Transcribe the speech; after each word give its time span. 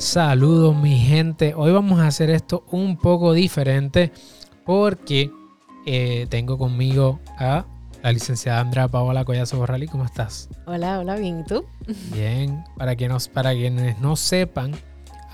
Saludos 0.00 0.74
mi 0.74 0.96
gente, 0.98 1.52
hoy 1.54 1.72
vamos 1.72 2.00
a 2.00 2.06
hacer 2.06 2.30
esto 2.30 2.64
un 2.70 2.96
poco 2.96 3.34
diferente 3.34 4.10
porque 4.64 5.30
eh, 5.84 6.26
tengo 6.30 6.56
conmigo 6.56 7.20
a 7.36 7.66
la 8.02 8.10
licenciada 8.10 8.60
Andrea 8.60 8.88
Paola 8.88 9.26
Collazo 9.26 9.58
Borrali. 9.58 9.88
¿Cómo 9.88 10.06
estás? 10.06 10.48
Hola, 10.64 11.00
hola, 11.00 11.16
bien, 11.16 11.40
¿y 11.40 11.44
tú? 11.44 11.66
Bien, 12.14 12.64
para, 12.78 12.96
que 12.96 13.08
nos, 13.08 13.28
para 13.28 13.52
quienes 13.52 14.00
no 14.00 14.16
sepan, 14.16 14.72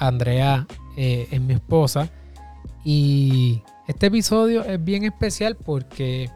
Andrea 0.01 0.67
eh, 0.97 1.29
es 1.31 1.41
mi 1.41 1.55
esposa 1.55 2.11
y 2.85 3.63
este 3.87 4.07
episodio 4.07 4.65
es 4.65 4.83
bien 4.83 5.05
especial 5.05 5.57
porque 5.57 6.29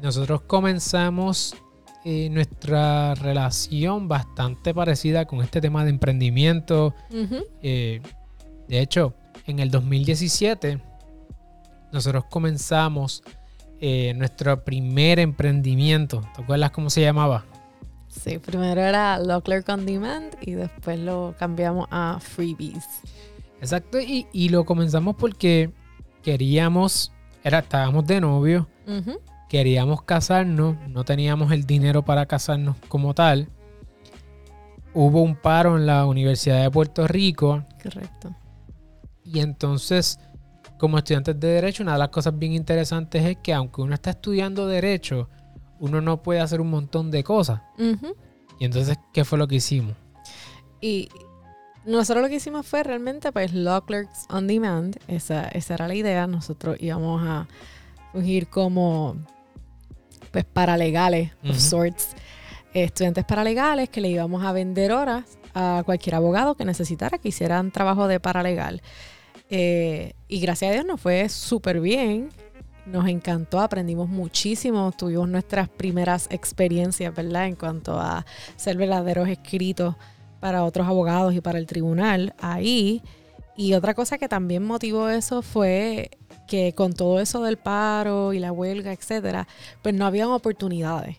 nosotros 0.00 0.42
comenzamos 0.42 1.56
eh, 2.08 2.30
nuestra 2.30 3.16
relación 3.16 4.06
bastante 4.06 4.72
parecida 4.72 5.24
con 5.24 5.42
este 5.42 5.60
tema 5.60 5.82
de 5.82 5.90
emprendimiento. 5.90 6.94
Eh, 7.62 8.00
de 8.68 8.80
hecho, 8.80 9.14
en 9.48 9.58
el 9.58 9.72
2017 9.72 10.80
nosotros 11.90 12.26
comenzamos 12.30 13.24
eh, 13.80 14.14
nuestro 14.14 14.62
primer 14.62 15.18
emprendimiento. 15.18 16.20
¿Te 16.36 16.42
acuerdas 16.42 16.70
cómo 16.70 16.90
se 16.90 17.00
llamaba? 17.00 17.44
Sí, 18.06 18.38
primero 18.38 18.80
era 18.80 19.18
Lockler 19.18 19.64
On 19.66 19.84
Demand 19.84 20.32
y 20.40 20.52
después 20.52 21.00
lo 21.00 21.34
cambiamos 21.36 21.88
a 21.90 22.18
Freebies. 22.20 22.84
Exacto, 23.60 23.98
y, 24.00 24.48
lo 24.50 24.64
comenzamos 24.64 25.16
porque 25.16 25.72
queríamos, 26.22 27.10
era, 27.42 27.58
estábamos 27.58 28.06
de 28.06 28.20
novio, 28.20 28.68
queríamos 29.48 30.02
casarnos, 30.02 30.76
no 30.88 31.04
teníamos 31.04 31.52
el 31.52 31.66
dinero 31.66 32.04
para 32.04 32.26
casarnos 32.26 32.76
como 32.88 33.14
tal. 33.14 33.48
Hubo 34.94 35.22
un 35.22 35.36
paro 35.36 35.76
en 35.76 35.86
la 35.86 36.06
Universidad 36.06 36.62
de 36.62 36.70
Puerto 36.70 37.06
Rico. 37.06 37.64
Correcto. 37.82 38.34
Y 39.24 39.40
entonces, 39.40 40.18
como 40.78 40.98
estudiantes 40.98 41.38
de 41.38 41.48
Derecho, 41.48 41.82
una 41.82 41.92
de 41.92 41.98
las 41.98 42.08
cosas 42.08 42.38
bien 42.38 42.52
interesantes 42.52 43.24
es 43.24 43.36
que 43.38 43.52
aunque 43.52 43.82
uno 43.82 43.94
está 43.94 44.10
estudiando 44.10 44.66
Derecho, 44.66 45.28
uno 45.80 46.00
no 46.00 46.22
puede 46.22 46.40
hacer 46.40 46.60
un 46.60 46.70
montón 46.70 47.10
de 47.10 47.22
cosas. 47.22 47.60
Y 48.58 48.64
entonces, 48.64 48.98
¿qué 49.12 49.24
fue 49.24 49.38
lo 49.38 49.46
que 49.46 49.56
hicimos? 49.56 49.94
Y 50.80 51.08
nosotros 51.84 52.22
lo 52.22 52.28
que 52.28 52.36
hicimos 52.36 52.66
fue 52.66 52.82
realmente, 52.82 53.30
pues, 53.32 53.52
Law 53.52 53.84
Clerks 53.84 54.26
on 54.30 54.46
Demand. 54.46 54.96
Esa, 55.08 55.48
esa 55.48 55.74
era 55.74 55.88
la 55.88 55.94
idea. 55.94 56.26
Nosotros 56.26 56.76
íbamos 56.80 57.22
a 57.26 57.46
fungir 58.12 58.48
como 58.48 59.16
pues 60.36 60.44
paralegales 60.44 61.32
of 61.48 61.56
sorts, 61.56 62.10
estudiantes 62.74 63.24
paralegales 63.24 63.88
que 63.88 64.02
le 64.02 64.10
íbamos 64.10 64.44
a 64.44 64.52
vender 64.52 64.92
horas 64.92 65.38
a 65.54 65.82
cualquier 65.86 66.14
abogado 66.16 66.56
que 66.56 66.66
necesitara 66.66 67.16
que 67.16 67.28
hicieran 67.28 67.70
trabajo 67.70 68.06
de 68.06 68.20
paralegal. 68.20 68.82
Eh, 69.48 70.12
y 70.28 70.40
gracias 70.40 70.68
a 70.70 70.74
Dios 70.74 70.84
nos 70.84 71.00
fue 71.00 71.30
súper 71.30 71.80
bien, 71.80 72.28
nos 72.84 73.08
encantó, 73.08 73.60
aprendimos 73.60 74.10
muchísimo, 74.10 74.92
tuvimos 74.92 75.26
nuestras 75.26 75.70
primeras 75.70 76.26
experiencias, 76.30 77.14
¿verdad? 77.14 77.46
En 77.46 77.54
cuanto 77.54 77.98
a 77.98 78.26
ser 78.56 78.76
verdaderos 78.76 79.30
escritos 79.30 79.96
para 80.38 80.64
otros 80.64 80.86
abogados 80.86 81.34
y 81.34 81.40
para 81.40 81.58
el 81.58 81.64
tribunal 81.64 82.34
ahí. 82.38 83.00
Y 83.56 83.72
otra 83.72 83.94
cosa 83.94 84.18
que 84.18 84.28
también 84.28 84.62
motivó 84.62 85.08
eso 85.08 85.40
fue 85.40 86.10
que 86.46 86.74
con 86.74 86.92
todo 86.92 87.20
eso 87.20 87.42
del 87.42 87.56
paro 87.56 88.32
y 88.32 88.38
la 88.38 88.52
huelga, 88.52 88.92
etcétera, 88.92 89.46
pues 89.82 89.94
no 89.94 90.06
habían 90.06 90.28
oportunidades. 90.28 91.18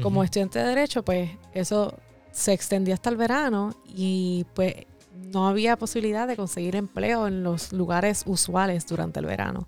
Como 0.00 0.24
estudiante 0.24 0.58
de 0.58 0.64
derecho, 0.64 1.04
pues 1.04 1.30
eso 1.52 1.94
se 2.30 2.54
extendió 2.54 2.94
hasta 2.94 3.10
el 3.10 3.18
verano 3.18 3.74
y 3.86 4.46
pues 4.54 4.74
no 5.14 5.48
había 5.48 5.76
posibilidad 5.76 6.26
de 6.26 6.36
conseguir 6.36 6.76
empleo 6.76 7.26
en 7.26 7.42
los 7.42 7.72
lugares 7.72 8.24
usuales 8.26 8.86
durante 8.86 9.20
el 9.20 9.26
verano. 9.26 9.66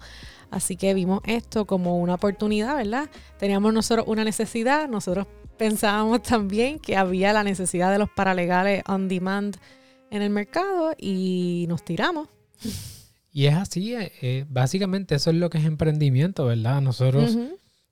Así 0.50 0.76
que 0.76 0.94
vimos 0.94 1.20
esto 1.24 1.66
como 1.66 1.98
una 1.98 2.14
oportunidad, 2.14 2.76
¿verdad? 2.76 3.10
Teníamos 3.38 3.74
nosotros 3.74 4.06
una 4.08 4.24
necesidad, 4.24 4.88
nosotros 4.88 5.26
pensábamos 5.58 6.22
también 6.22 6.78
que 6.78 6.96
había 6.96 7.32
la 7.32 7.44
necesidad 7.44 7.92
de 7.92 7.98
los 7.98 8.08
paralegales 8.10 8.82
on 8.86 9.08
demand 9.08 9.56
en 10.10 10.22
el 10.22 10.30
mercado 10.30 10.94
y 10.98 11.66
nos 11.68 11.84
tiramos. 11.84 12.28
Y 13.36 13.46
es 13.46 13.54
así, 13.54 13.96
eh, 13.96 14.12
eh, 14.22 14.46
básicamente 14.48 15.16
eso 15.16 15.30
es 15.30 15.36
lo 15.36 15.50
que 15.50 15.58
es 15.58 15.64
emprendimiento, 15.64 16.46
¿verdad? 16.46 16.80
Nosotros 16.80 17.36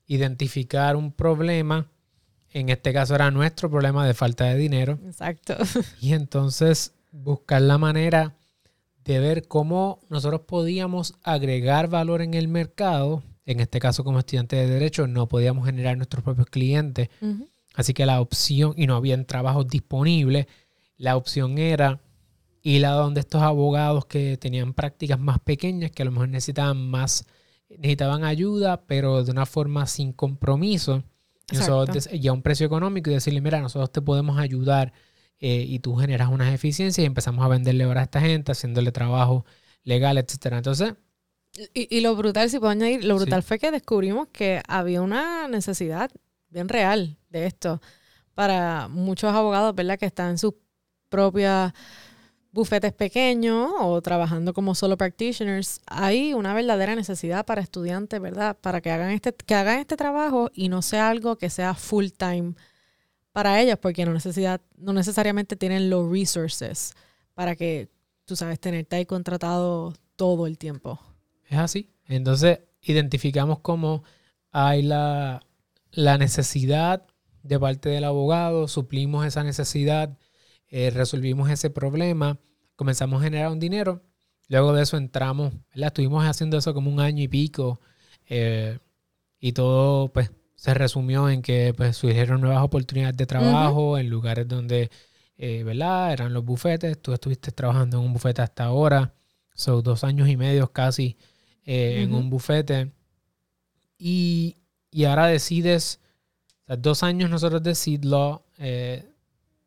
identificar 0.07 0.95
un 0.95 1.11
problema, 1.11 1.91
en 2.49 2.69
este 2.69 2.93
caso 2.93 3.13
era 3.13 3.29
nuestro 3.29 3.69
problema 3.69 4.07
de 4.07 4.13
falta 4.13 4.45
de 4.45 4.57
dinero. 4.57 4.99
Exacto. 5.05 5.57
Y 6.01 6.13
entonces 6.13 6.93
buscar 7.11 7.61
la 7.61 7.77
manera 7.77 8.37
de 9.03 9.19
ver 9.19 9.45
cómo 9.49 9.99
nosotros 10.09 10.41
podíamos 10.47 11.15
agregar 11.23 11.89
valor 11.89 12.21
en 12.21 12.35
el 12.35 12.47
mercado. 12.47 13.21
En 13.45 13.59
este 13.59 13.79
caso, 13.81 14.05
como 14.05 14.19
estudiante 14.19 14.55
de 14.55 14.67
derecho, 14.67 15.07
no 15.07 15.27
podíamos 15.27 15.65
generar 15.65 15.97
nuestros 15.97 16.23
propios 16.23 16.47
clientes. 16.47 17.09
Así 17.75 17.93
que 17.93 18.05
la 18.05 18.21
opción, 18.21 18.75
y 18.77 18.87
no 18.87 18.95
habían 18.95 19.25
trabajos 19.25 19.67
disponibles, 19.67 20.47
la 20.95 21.17
opción 21.17 21.57
era 21.57 21.99
y 22.65 22.81
a 22.83 22.91
donde 22.91 23.19
estos 23.19 23.41
abogados 23.41 24.05
que 24.05 24.37
tenían 24.37 24.73
prácticas 24.73 25.19
más 25.19 25.39
pequeñas, 25.39 25.91
que 25.91 26.01
a 26.01 26.05
lo 26.05 26.11
mejor 26.11 26.29
necesitaban 26.29 26.89
más, 26.89 27.25
necesitaban 27.69 28.23
ayuda, 28.23 28.85
pero 28.87 29.23
de 29.23 29.31
una 29.31 29.45
forma 29.45 29.85
sin 29.85 30.13
compromiso, 30.13 31.03
y 31.51 32.27
a 32.27 32.33
un 32.33 32.41
precio 32.41 32.65
económico 32.65 33.09
y 33.09 33.13
decirle, 33.13 33.41
mira, 33.41 33.59
nosotros 33.59 33.91
te 33.91 34.01
podemos 34.01 34.39
ayudar 34.39 34.93
eh, 35.39 35.65
y 35.67 35.79
tú 35.79 35.95
generas 35.97 36.29
unas 36.29 36.53
eficiencias 36.53 37.03
y 37.03 37.05
empezamos 37.05 37.43
a 37.43 37.49
venderle 37.49 37.85
horas 37.85 38.03
a 38.03 38.05
esta 38.05 38.21
gente, 38.21 38.53
haciéndole 38.53 38.93
trabajo 38.93 39.45
legal, 39.83 40.17
etcétera. 40.17 40.57
Entonces... 40.57 40.93
Y, 41.73 42.01
lo 42.01 42.15
brutal, 42.15 42.49
si 42.49 42.57
puedo 42.57 42.71
añadir, 42.71 43.03
lo 43.03 43.15
brutal 43.15 43.43
fue 43.43 43.59
que 43.59 43.69
descubrimos 43.69 44.29
que 44.29 44.63
había 44.67 45.03
una 45.03 45.47
necesidad 45.47 46.09
bien 46.49 46.67
real 46.67 47.17
de 47.29 47.45
esto 47.45 47.79
para 48.33 48.87
muchos 48.87 49.31
abogados, 49.31 49.75
¿verdad? 49.75 49.99
Que 49.99 50.07
están 50.07 50.31
en 50.31 50.37
sus 50.39 50.55
propias 51.09 51.73
bufetes 52.53 52.93
pequeños 52.93 53.71
o 53.81 53.99
trabajando 54.01 54.53
como 54.53 54.75
solo 54.75 54.95
practitioners, 54.95 55.81
hay 55.87 56.35
una 56.35 56.53
verdadera 56.53 56.95
necesidad 56.95 57.45
para 57.45 57.61
estudiantes, 57.61 58.21
¿verdad? 58.21 58.55
Para 58.61 58.79
que 58.79 58.91
hagan 58.91 59.09
este, 59.09 59.33
que 59.33 59.55
hagan 59.55 59.79
este 59.79 59.97
trabajo 59.97 60.51
y 60.53 60.69
no 60.69 60.83
sea 60.83 61.09
algo 61.09 61.37
que 61.37 61.49
sea 61.49 61.73
full 61.73 62.07
time 62.15 62.53
para 63.31 63.59
ellos, 63.59 63.79
porque 63.81 64.05
no, 64.05 64.13
necesidad, 64.13 64.61
no 64.77 64.93
necesariamente 64.93 65.55
tienen 65.55 65.89
los 65.89 66.09
resources 66.09 66.93
para 67.33 67.55
que, 67.55 67.89
tú 68.25 68.35
sabes, 68.35 68.59
tenerte 68.59 68.95
ahí 68.95 69.07
contratado 69.07 69.93
todo 70.15 70.45
el 70.45 70.59
tiempo. 70.59 70.99
Es 71.49 71.57
así. 71.57 71.89
Entonces, 72.05 72.59
identificamos 72.83 73.59
cómo 73.59 74.03
hay 74.51 74.83
la, 74.83 75.43
la 75.91 76.19
necesidad 76.19 77.07
de 77.41 77.59
parte 77.59 77.89
del 77.89 78.03
abogado, 78.03 78.67
suplimos 78.67 79.25
esa 79.25 79.43
necesidad 79.43 80.15
eh, 80.75 80.89
resolvimos 80.89 81.51
ese 81.51 81.69
problema, 81.69 82.39
comenzamos 82.75 83.21
a 83.21 83.25
generar 83.25 83.51
un 83.51 83.59
dinero. 83.59 84.01
Luego 84.47 84.73
de 84.73 84.81
eso 84.81 84.97
entramos, 84.97 85.53
¿verdad? 85.69 85.89
Estuvimos 85.89 86.25
haciendo 86.25 86.57
eso 86.57 86.73
como 86.73 86.89
un 86.89 86.99
año 86.99 87.21
y 87.21 87.27
pico 87.27 87.79
eh, 88.25 88.79
y 89.39 89.51
todo 89.51 90.11
pues 90.11 90.31
se 90.55 90.73
resumió 90.73 91.29
en 91.29 91.43
que 91.43 91.75
pues 91.77 91.95
surgieron 91.97 92.41
nuevas 92.41 92.63
oportunidades 92.63 93.15
de 93.15 93.27
trabajo 93.27 93.99
en 93.99 94.09
lugares 94.09 94.47
donde, 94.47 94.89
eh, 95.37 95.61
¿verdad? 95.61 96.11
Eran 96.11 96.33
los 96.33 96.43
bufetes. 96.43 96.99
Tú 96.99 97.13
estuviste 97.13 97.51
trabajando 97.51 97.99
en 97.99 98.05
un 98.05 98.13
bufete 98.13 98.41
hasta 98.41 98.63
ahora, 98.63 99.13
son 99.53 99.83
dos 99.83 100.03
años 100.03 100.27
y 100.27 100.37
medio 100.37 100.71
casi 100.71 101.17
en 101.65 102.15
un 102.15 102.31
bufete. 102.31 102.91
Y, 103.99 104.57
ahora 105.07 105.27
decides, 105.27 105.99
dos 106.65 107.03
años 107.03 107.29
nosotros 107.29 107.61
de 107.61 107.75
Seed 107.75 108.01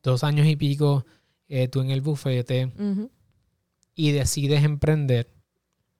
dos 0.06 0.24
años 0.24 0.46
y 0.46 0.56
pico 0.56 1.04
eh, 1.48 1.68
tú 1.68 1.80
en 1.80 1.90
el 1.90 2.00
bufete 2.00 2.72
y 3.94 4.12
decides 4.12 4.64
emprender, 4.64 5.30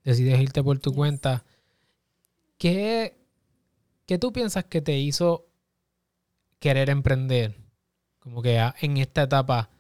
decides 0.05 0.41
irte 0.41 0.63
por 0.63 0.79
tu 0.79 0.95
cuenta, 0.95 1.45
¿qué, 2.57 3.19
¿qué 4.07 4.19
tú 4.19 4.33
piensas 4.33 4.65
que 4.65 4.81
te 4.81 4.97
hizo 4.99 5.49
querer 6.61 6.89
emprender? 6.89 7.57
Como 8.21 8.43
que 8.43 8.59
en 8.81 8.97
esta 8.97 9.25
etapa, 9.25 9.71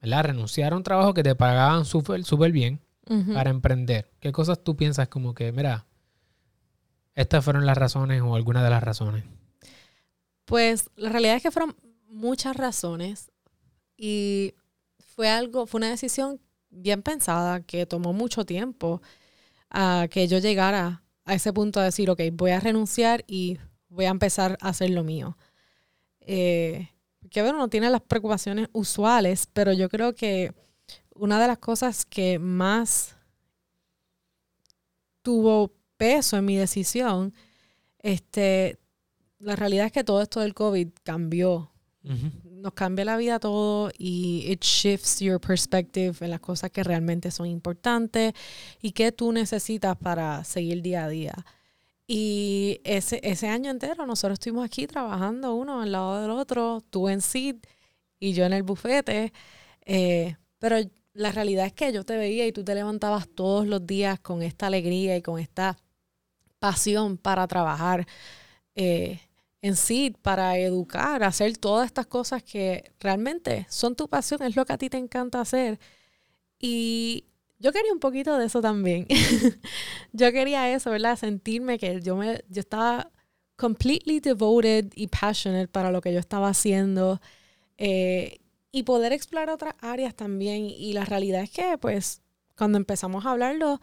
¿verdad? 0.00 0.24
Renunciar 0.24 0.72
a 0.72 0.76
un 0.76 0.82
trabajo 0.82 1.12
que 1.12 1.22
te 1.22 1.34
pagaban 1.34 1.84
súper 1.84 2.24
super 2.24 2.52
bien 2.52 2.80
para 3.34 3.50
emprender. 3.50 4.10
¿Qué 4.20 4.32
cosas 4.32 4.62
tú 4.62 4.76
piensas 4.76 5.08
como 5.08 5.34
que, 5.34 5.50
mira, 5.50 5.86
estas 7.14 7.44
fueron 7.44 7.66
las 7.66 7.76
razones 7.76 8.22
o 8.22 8.36
algunas 8.36 8.62
de 8.62 8.70
las 8.70 8.82
razones? 8.82 9.24
Pues 10.44 10.90
la 10.96 11.08
realidad 11.08 11.36
es 11.36 11.42
que 11.42 11.50
fueron 11.50 11.76
muchas 12.06 12.56
razones. 12.56 13.31
Y 13.96 14.54
fue 14.98 15.28
algo, 15.28 15.66
fue 15.66 15.78
una 15.78 15.90
decisión 15.90 16.40
bien 16.70 17.02
pensada 17.02 17.60
que 17.60 17.86
tomó 17.86 18.12
mucho 18.12 18.44
tiempo 18.44 19.02
a 19.70 20.08
que 20.10 20.26
yo 20.26 20.38
llegara 20.38 21.02
a 21.24 21.34
ese 21.34 21.52
punto 21.52 21.80
de 21.80 21.86
decir, 21.86 22.10
ok, 22.10 22.20
voy 22.32 22.50
a 22.50 22.60
renunciar 22.60 23.24
y 23.26 23.58
voy 23.88 24.06
a 24.06 24.10
empezar 24.10 24.58
a 24.60 24.70
hacer 24.70 24.90
lo 24.90 25.04
mío. 25.04 25.36
Eh, 26.20 26.88
que 27.30 27.42
bueno, 27.42 27.58
no 27.58 27.68
tiene 27.68 27.90
las 27.90 28.02
preocupaciones 28.02 28.68
usuales, 28.72 29.48
pero 29.52 29.72
yo 29.72 29.88
creo 29.88 30.14
que 30.14 30.52
una 31.14 31.40
de 31.40 31.46
las 31.46 31.58
cosas 31.58 32.04
que 32.04 32.38
más 32.38 33.16
tuvo 35.22 35.72
peso 35.96 36.36
en 36.36 36.44
mi 36.44 36.56
decisión, 36.56 37.32
este, 38.00 38.78
la 39.38 39.56
realidad 39.56 39.86
es 39.86 39.92
que 39.92 40.04
todo 40.04 40.20
esto 40.20 40.40
del 40.40 40.54
COVID 40.54 40.88
cambió. 41.02 41.70
Nos 42.62 42.74
cambia 42.74 43.04
la 43.04 43.16
vida 43.16 43.40
todo 43.40 43.90
y 43.98 44.44
it 44.46 44.62
shifts 44.62 45.18
your 45.18 45.40
perspective 45.40 46.24
en 46.24 46.30
las 46.30 46.38
cosas 46.38 46.70
que 46.70 46.84
realmente 46.84 47.32
son 47.32 47.48
importantes 47.48 48.34
y 48.80 48.92
que 48.92 49.10
tú 49.10 49.32
necesitas 49.32 49.96
para 49.96 50.44
seguir 50.44 50.80
día 50.80 51.04
a 51.04 51.08
día. 51.08 51.34
Y 52.06 52.80
ese, 52.84 53.18
ese 53.24 53.48
año 53.48 53.68
entero 53.68 54.06
nosotros 54.06 54.34
estuvimos 54.38 54.64
aquí 54.64 54.86
trabajando 54.86 55.56
uno 55.56 55.82
al 55.82 55.90
lado 55.90 56.22
del 56.22 56.30
otro, 56.30 56.84
tú 56.88 57.08
en 57.08 57.20
SID 57.20 57.56
y 58.20 58.32
yo 58.32 58.44
en 58.44 58.52
el 58.52 58.62
bufete. 58.62 59.32
Eh, 59.84 60.36
pero 60.60 60.76
la 61.14 61.32
realidad 61.32 61.66
es 61.66 61.72
que 61.72 61.92
yo 61.92 62.04
te 62.04 62.16
veía 62.16 62.46
y 62.46 62.52
tú 62.52 62.62
te 62.62 62.76
levantabas 62.76 63.26
todos 63.28 63.66
los 63.66 63.84
días 63.84 64.20
con 64.20 64.40
esta 64.40 64.68
alegría 64.68 65.16
y 65.16 65.22
con 65.22 65.40
esta 65.40 65.76
pasión 66.60 67.18
para 67.18 67.48
trabajar 67.48 68.06
eh, 68.76 69.20
en 69.62 69.76
sí, 69.76 70.14
para 70.22 70.58
educar, 70.58 71.22
hacer 71.22 71.56
todas 71.56 71.86
estas 71.86 72.06
cosas 72.06 72.42
que 72.42 72.92
realmente 73.00 73.66
son 73.70 73.94
tu 73.96 74.08
pasión, 74.08 74.42
es 74.42 74.56
lo 74.56 74.66
que 74.66 74.72
a 74.72 74.78
ti 74.78 74.90
te 74.90 74.98
encanta 74.98 75.40
hacer. 75.40 75.78
Y 76.58 77.26
yo 77.60 77.72
quería 77.72 77.92
un 77.92 78.00
poquito 78.00 78.36
de 78.38 78.46
eso 78.46 78.60
también. 78.60 79.06
yo 80.12 80.32
quería 80.32 80.72
eso, 80.74 80.90
¿verdad? 80.90 81.16
Sentirme 81.16 81.78
que 81.78 82.00
yo, 82.02 82.16
me, 82.16 82.44
yo 82.48 82.60
estaba 82.60 83.12
completely 83.56 84.20
devoted 84.20 84.92
y 84.96 85.06
passionate 85.06 85.68
para 85.68 85.92
lo 85.92 86.00
que 86.00 86.12
yo 86.12 86.18
estaba 86.18 86.48
haciendo. 86.48 87.20
Eh, 87.78 88.40
y 88.72 88.82
poder 88.84 89.12
explorar 89.12 89.50
otras 89.50 89.74
áreas 89.80 90.14
también. 90.16 90.64
Y 90.66 90.92
la 90.92 91.04
realidad 91.04 91.42
es 91.42 91.50
que, 91.50 91.78
pues, 91.78 92.22
cuando 92.56 92.78
empezamos 92.78 93.26
a 93.26 93.30
hablarlo, 93.30 93.80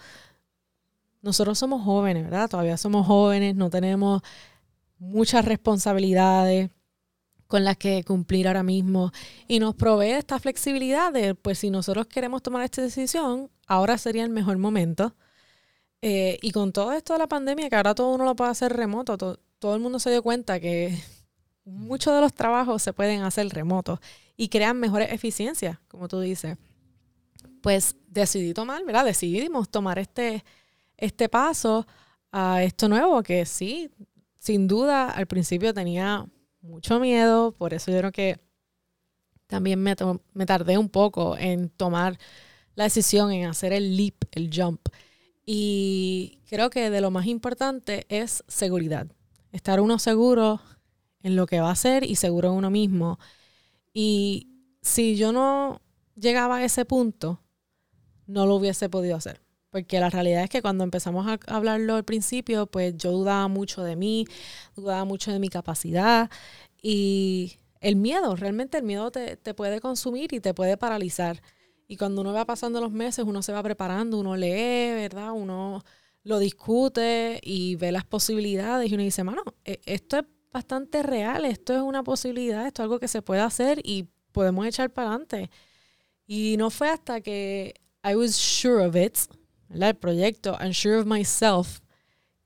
nosotros 1.22 1.58
somos 1.58 1.84
jóvenes, 1.84 2.24
¿verdad? 2.26 2.50
Todavía 2.50 2.78
somos 2.78 3.08
jóvenes, 3.08 3.56
no 3.56 3.70
tenemos 3.70 4.22
muchas 5.00 5.46
responsabilidades 5.46 6.70
con 7.48 7.64
las 7.64 7.78
que 7.78 8.04
cumplir 8.04 8.48
ahora 8.48 8.62
mismo 8.62 9.12
y 9.48 9.60
nos 9.60 9.74
provee 9.74 10.12
esta 10.12 10.38
flexibilidad 10.40 11.12
de, 11.12 11.34
pues 11.34 11.58
si 11.58 11.72
nosotros 11.72 12.06
queremos 12.06 12.44
tomar 12.44 12.64
esta 12.64 12.84
decisión, 12.84 13.50
ahora 13.66 13.98
sería 13.98 14.24
el 14.24 14.30
mejor 14.30 14.60
momento. 14.60 15.16
Eh, 16.02 16.38
y 16.42 16.52
con 16.52 16.72
todo 16.72 16.92
esto 16.94 17.14
de 17.14 17.20
la 17.20 17.28
pandemia, 17.28 17.70
que 17.70 17.76
ahora 17.76 17.96
todo 17.96 18.14
uno 18.14 18.24
lo 18.24 18.36
puede 18.36 18.52
hacer 18.52 18.74
remoto, 18.74 19.18
todo 19.18 19.76
el 19.76 19.82
mundo 19.82 20.00
se 20.00 20.12
dio 20.12 20.22
cuenta 20.22 20.60
que 20.60 20.96
muchos 21.66 22.14
de 22.14 22.22
los 22.22 22.34
trabajos 22.34 22.84
se 22.84 22.94
pueden 22.94 23.22
hacer 23.24 23.48
remotos 23.50 24.00
y 24.38 24.50
crean 24.50 24.80
mejores 24.80 25.12
eficiencias, 25.12 25.80
como 25.88 26.08
tú 26.08 26.20
dices. 26.20 26.58
Pues 27.62 27.96
decidí 28.08 28.54
tomar, 28.54 28.86
¿verdad? 28.86 29.06
Decidimos 29.06 29.70
tomar 29.70 30.00
este, 30.00 30.46
este 30.98 31.30
paso 31.30 31.86
a 32.32 32.64
esto 32.64 32.88
nuevo, 32.88 33.22
que 33.24 33.46
sí, 33.46 33.90
sin 34.50 34.68
duda 34.68 35.12
al 35.12 35.28
principio 35.28 35.76
tenía 35.76 36.26
mucho 36.62 37.00
miedo, 37.00 37.52
por 37.52 37.76
eso 37.76 37.92
yo 37.92 38.00
creo 38.00 38.12
que 38.12 38.40
también 39.46 39.80
me, 39.80 39.96
me 40.34 40.46
tardé 40.48 40.80
un 40.80 40.90
poco 40.90 41.38
en 41.38 41.70
tomar 41.70 42.18
la 42.74 42.86
decisión, 42.86 43.32
en 43.32 43.46
hacer 43.46 43.74
el 43.74 43.96
leap, 43.96 44.16
el 44.32 44.50
jump. 44.52 44.90
Y 45.46 46.40
creo 46.50 46.72
que 46.72 46.90
de 46.90 47.00
lo 47.00 47.12
más 47.12 47.28
importante 47.28 48.08
es 48.10 48.44
seguridad. 48.48 49.06
Estar 49.52 49.80
uno 49.80 50.00
seguro 50.00 50.60
en 51.22 51.36
lo 51.36 51.46
que 51.46 51.60
va 51.60 51.70
a 51.70 51.74
hacer 51.74 52.04
y 52.04 52.16
seguro 52.16 52.50
en 52.50 52.56
uno 52.56 52.72
mismo. 52.72 53.20
Y 53.94 54.48
si 54.82 55.16
yo 55.16 55.32
no 55.32 55.80
llegaba 56.16 56.58
a 56.58 56.66
ese 56.66 56.86
punto, 56.86 57.40
no 58.26 58.48
lo 58.48 58.56
hubiese 58.56 58.90
podido 58.90 59.16
hacer. 59.16 59.42
Porque 59.72 60.00
la 60.00 60.10
realidad 60.10 60.44
es 60.44 60.50
que 60.50 60.62
cuando 60.62 60.84
empezamos 60.84 61.28
a 61.28 61.40
hablarlo 61.48 61.96
al 61.96 62.04
principio, 62.04 62.66
pues 62.66 62.98
yo 62.98 63.12
dudaba 63.12 63.48
mucho 63.48 63.84
de 63.84 63.96
mí, 63.96 64.26
dudaba 64.76 65.06
mucho 65.06 65.32
de 65.32 65.40
mi 65.40 65.50
capacidad 65.50 66.30
y 66.82 67.58
el 67.82 67.96
miedo, 67.96 68.36
realmente 68.36 68.78
el 68.78 68.84
miedo 68.84 69.12
te, 69.12 69.38
te 69.38 69.54
puede 69.54 69.80
consumir 69.80 70.34
y 70.34 70.40
te 70.40 70.54
puede 70.54 70.78
paralizar. 70.78 71.42
Y 71.88 71.98
cuando 71.98 72.22
uno 72.22 72.34
va 72.34 72.46
pasando 72.46 72.82
los 72.82 72.92
meses, 72.92 73.26
uno 73.26 73.42
se 73.42 73.52
va 73.52 73.64
preparando, 73.64 74.18
uno 74.20 74.36
lee, 74.36 74.94
¿verdad? 74.94 75.32
Uno 75.34 75.84
lo 76.24 76.40
discute 76.40 77.40
y 77.44 77.76
ve 77.76 77.92
las 77.92 78.06
posibilidades 78.06 78.92
y 78.92 78.94
uno 78.94 79.04
dice, 79.04 79.24
mano, 79.24 79.44
e, 79.66 79.80
esto 79.86 80.18
es 80.20 80.26
bastante 80.52 81.04
real, 81.04 81.46
esto 81.46 81.76
es 81.76 81.82
una 81.82 82.04
posibilidad, 82.04 82.66
esto 82.68 82.82
es 82.82 82.86
algo 82.86 83.00
que 83.00 83.08
se 83.08 83.22
puede 83.22 83.42
hacer 83.42 83.82
y 83.84 84.08
podemos 84.32 84.66
echar 84.66 84.92
para 84.92 85.10
adelante. 85.10 85.50
Y 86.28 86.56
no 86.58 86.70
fue 86.70 86.90
hasta 86.90 87.22
que 87.22 87.74
I 88.04 88.16
was 88.16 88.36
sure 88.36 88.86
of 88.86 88.96
it, 88.96 89.18
el 89.70 89.96
proyecto, 89.96 90.58
I'm 90.60 90.74
sure 90.74 90.98
of 90.98 91.06
myself, 91.06 91.80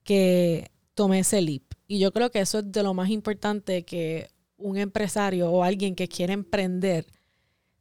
que 0.03 0.71
tomé 0.93 1.19
ese 1.19 1.41
leap. 1.41 1.63
Y 1.87 1.99
yo 1.99 2.11
creo 2.11 2.31
que 2.31 2.39
eso 2.39 2.59
es 2.59 2.71
de 2.71 2.83
lo 2.83 2.93
más 2.93 3.09
importante 3.09 3.83
que 3.83 4.29
un 4.57 4.77
empresario 4.77 5.51
o 5.51 5.63
alguien 5.63 5.95
que 5.95 6.07
quiere 6.07 6.33
emprender 6.33 7.05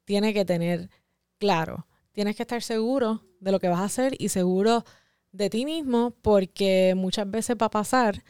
tiene 0.05 0.35
que 0.35 0.45
tener 0.45 0.91
claro. 1.39 1.87
Tienes 2.13 2.37
que 2.37 2.43
estar 2.43 2.63
seguro 2.63 3.25
de 3.41 3.53
lo 3.53 3.61
que 3.61 3.69
vas 3.69 3.81
a 3.81 3.85
hacer 3.85 4.15
y 4.19 4.29
seguro 4.29 4.85
de 5.33 5.49
ti 5.49 5.65
mismo 5.65 6.15
porque 6.23 6.95
muchas 6.97 7.31
veces 7.31 7.57
va 7.61 7.67
a 7.67 7.71
pasar 7.71 8.23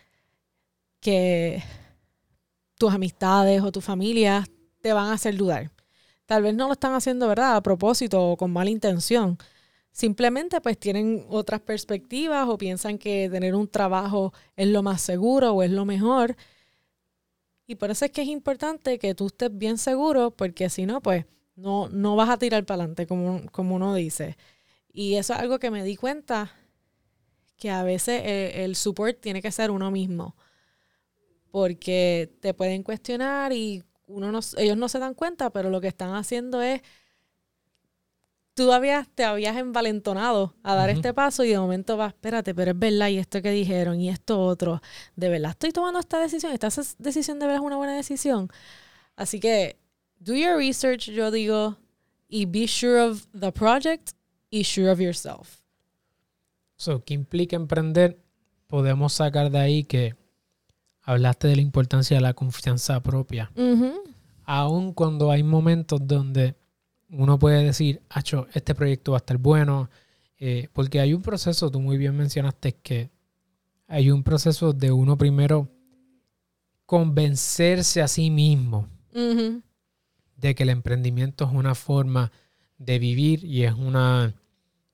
que 1.00 1.62
tus 2.78 2.92
amistades 2.92 3.62
o 3.62 3.72
tu 3.72 3.80
familia 3.80 4.46
te 4.80 4.92
van 4.92 5.06
a 5.06 5.14
hacer 5.14 5.36
dudar. 5.36 5.72
Tal 6.26 6.42
vez 6.42 6.54
no 6.54 6.68
lo 6.68 6.74
están 6.74 6.94
haciendo, 6.94 7.28
¿verdad? 7.28 7.56
A 7.56 7.62
propósito 7.62 8.22
o 8.22 8.36
con 8.36 8.52
mala 8.52 8.70
intención. 8.70 9.38
Simplemente 9.92 10.60
pues 10.60 10.78
tienen 10.78 11.26
otras 11.28 11.60
perspectivas 11.60 12.48
o 12.48 12.58
piensan 12.58 12.98
que 12.98 13.28
tener 13.30 13.54
un 13.54 13.68
trabajo 13.68 14.32
es 14.56 14.68
lo 14.68 14.82
más 14.82 15.02
seguro 15.02 15.52
o 15.52 15.62
es 15.62 15.70
lo 15.70 15.84
mejor. 15.84 16.36
Y 17.66 17.76
por 17.76 17.90
eso 17.90 18.04
es 18.04 18.10
que 18.10 18.22
es 18.22 18.28
importante 18.28 18.98
que 18.98 19.14
tú 19.14 19.26
estés 19.26 19.56
bien 19.56 19.78
seguro 19.78 20.30
porque 20.30 20.68
si 20.70 20.86
no, 20.86 21.00
pues 21.00 21.26
no, 21.56 21.88
no 21.88 22.16
vas 22.16 22.30
a 22.30 22.38
tirar 22.38 22.64
para 22.64 22.82
adelante 22.82 23.06
como, 23.06 23.42
como 23.52 23.76
uno 23.76 23.94
dice. 23.94 24.36
Y 24.92 25.14
eso 25.16 25.34
es 25.34 25.40
algo 25.40 25.58
que 25.58 25.70
me 25.70 25.84
di 25.84 25.96
cuenta 25.96 26.52
que 27.56 27.70
a 27.70 27.82
veces 27.82 28.22
el, 28.24 28.62
el 28.62 28.76
support 28.76 29.20
tiene 29.20 29.42
que 29.42 29.52
ser 29.52 29.70
uno 29.70 29.90
mismo 29.90 30.34
porque 31.52 32.34
te 32.40 32.54
pueden 32.54 32.82
cuestionar 32.82 33.52
y 33.52 33.84
uno 34.06 34.32
no, 34.32 34.40
ellos 34.56 34.76
no 34.76 34.88
se 34.88 34.98
dan 34.98 35.14
cuenta, 35.14 35.50
pero 35.50 35.70
lo 35.70 35.80
que 35.80 35.88
están 35.88 36.14
haciendo 36.14 36.60
es, 36.62 36.80
tú 38.54 38.64
todavía 38.64 39.06
te 39.14 39.24
habías 39.24 39.56
envalentonado 39.56 40.54
a 40.62 40.74
dar 40.74 40.90
este 40.90 41.14
paso 41.14 41.44
y 41.44 41.50
de 41.50 41.58
momento 41.58 41.96
vas, 41.96 42.12
espérate, 42.12 42.54
pero 42.54 42.72
es 42.72 42.78
verdad, 42.78 43.08
y 43.08 43.18
esto 43.18 43.40
que 43.40 43.50
dijeron, 43.50 44.00
y 44.00 44.08
esto 44.08 44.40
otro, 44.40 44.80
de 45.16 45.28
verdad 45.28 45.52
estoy 45.52 45.70
tomando 45.70 46.00
esta 46.00 46.20
decisión, 46.20 46.52
esta 46.52 46.68
decisión 46.98 47.38
de 47.38 47.46
verdad 47.46 47.62
es 47.62 47.66
una 47.66 47.76
buena 47.76 47.94
decisión. 47.94 48.48
Así 49.16 49.40
que, 49.40 49.78
do 50.18 50.34
your 50.34 50.56
research, 50.56 51.10
yo 51.10 51.30
digo, 51.30 51.76
y 52.28 52.46
be 52.46 52.66
sure 52.66 53.00
of 53.00 53.26
the 53.38 53.52
project 53.52 54.12
y 54.50 54.64
sure 54.64 54.90
of 54.90 55.00
yourself. 55.00 55.60
So, 56.76 57.04
¿qué 57.04 57.14
implica 57.14 57.56
emprender? 57.56 58.18
Podemos 58.66 59.12
sacar 59.12 59.50
de 59.50 59.58
ahí 59.58 59.84
que 59.84 60.16
hablaste 61.02 61.48
de 61.48 61.56
la 61.56 61.62
importancia 61.62 62.16
de 62.16 62.22
la 62.22 62.34
confianza 62.34 63.00
propia. 63.02 63.50
Aun 64.44 64.92
cuando 64.92 65.30
hay 65.30 65.42
momentos 65.42 66.00
donde 66.06 66.56
uno 67.12 67.38
puede 67.38 67.64
decir, 67.64 68.02
Acho, 68.08 68.48
este 68.54 68.74
proyecto 68.74 69.12
va 69.12 69.18
a 69.18 69.20
estar 69.20 69.38
bueno, 69.38 69.90
eh, 70.38 70.68
porque 70.72 71.00
hay 71.00 71.14
un 71.14 71.22
proceso, 71.22 71.70
tú 71.70 71.80
muy 71.80 71.98
bien 71.98 72.16
mencionaste 72.16 72.72
que 72.72 73.10
hay 73.86 74.10
un 74.10 74.22
proceso 74.22 74.72
de 74.72 74.90
uno 74.90 75.16
primero 75.16 75.68
convencerse 76.86 78.02
a 78.02 78.08
sí 78.08 78.30
mismo 78.30 78.88
de 80.36 80.54
que 80.54 80.62
el 80.62 80.70
emprendimiento 80.70 81.44
es 81.44 81.52
una 81.52 81.74
forma 81.74 82.32
de 82.78 82.98
vivir 82.98 83.44
y 83.44 83.64
es 83.64 83.74
una 83.74 84.34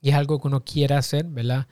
y 0.01 0.11
es 0.11 0.15
algo 0.15 0.41
que 0.41 0.49
uno 0.49 0.65
quiere 0.65 0.95
hacer, 0.95 1.25
¿verdad? 1.27 1.67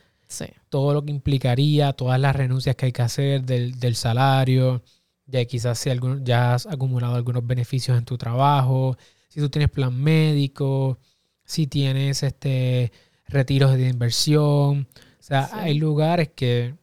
Todo 0.68 0.94
lo 0.94 1.04
que 1.04 1.12
implicaría, 1.12 1.92
todas 1.92 2.20
las 2.20 2.34
renuncias 2.34 2.74
que 2.76 2.86
hay 2.86 2.92
que 2.92 3.02
hacer 3.02 3.44
del, 3.44 3.94
salario, 3.96 4.82
ya 5.26 5.44
quizás 5.44 5.78
si 5.78 5.90
ya 6.22 6.54
has 6.54 6.66
acumulado 6.66 7.14
algunos 7.14 7.46
beneficios 7.46 7.96
en 7.96 8.04
tu 8.04 8.18
trabajo, 8.18 8.96
si 9.36 9.42
tú 9.42 9.50
tienes 9.50 9.68
plan 9.68 9.94
médico, 9.94 10.98
si 11.44 11.66
tienes 11.66 12.22
este 12.22 12.90
retiros 13.28 13.74
de 13.74 13.90
inversión. 13.90 14.88
O 15.20 15.22
sea, 15.22 15.50
hay 15.52 15.74
lugares 15.74 16.30
que 16.34 16.74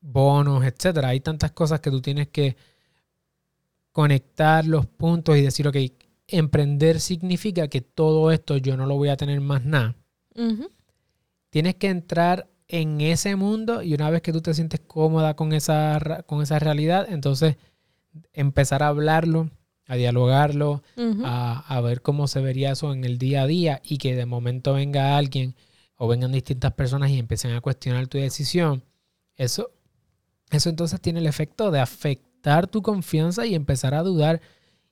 bonos, 0.00 0.64
etcétera. 0.64 1.08
Hay 1.08 1.18
tantas 1.18 1.50
cosas 1.50 1.80
que 1.80 1.90
tú 1.90 2.00
tienes 2.00 2.28
que 2.28 2.56
conectar 3.90 4.64
los 4.66 4.86
puntos 4.86 5.36
y 5.36 5.42
decir, 5.42 5.66
ok, 5.66 5.76
emprender 6.28 7.00
significa 7.00 7.66
que 7.66 7.80
todo 7.80 8.30
esto 8.30 8.58
yo 8.58 8.76
no 8.76 8.86
lo 8.86 8.94
voy 8.94 9.08
a 9.08 9.16
tener 9.16 9.40
más 9.40 9.64
nada. 9.64 9.96
Tienes 11.50 11.74
que 11.74 11.88
entrar 11.88 12.48
en 12.68 13.00
ese 13.00 13.34
mundo 13.34 13.82
y 13.82 13.94
una 13.94 14.10
vez 14.10 14.22
que 14.22 14.32
tú 14.32 14.42
te 14.42 14.54
sientes 14.54 14.78
cómoda 14.78 15.34
con 15.34 15.52
esa, 15.52 16.22
con 16.24 16.40
esa 16.40 16.60
realidad, 16.60 17.08
entonces 17.10 17.56
empezar 18.32 18.84
a 18.84 18.88
hablarlo 18.88 19.50
a 19.86 19.96
dialogarlo, 19.96 20.82
a, 21.24 21.64
a 21.66 21.80
ver 21.80 22.02
cómo 22.02 22.26
se 22.26 22.40
vería 22.40 22.72
eso 22.72 22.92
en 22.92 23.04
el 23.04 23.18
día 23.18 23.42
a 23.42 23.46
día 23.46 23.80
y 23.84 23.98
que 23.98 24.16
de 24.16 24.26
momento 24.26 24.74
venga 24.74 25.16
alguien 25.16 25.54
o 25.96 26.08
vengan 26.08 26.32
distintas 26.32 26.72
personas 26.72 27.10
y 27.10 27.18
empiecen 27.18 27.52
a 27.52 27.60
cuestionar 27.60 28.06
tu 28.08 28.18
decisión, 28.18 28.84
eso, 29.36 29.70
eso 30.50 30.68
entonces 30.68 31.00
tiene 31.00 31.20
el 31.20 31.26
efecto 31.26 31.70
de 31.70 31.80
afectar 31.80 32.66
tu 32.66 32.82
confianza 32.82 33.46
y 33.46 33.54
empezar 33.54 33.94
a 33.94 34.02
dudar. 34.02 34.40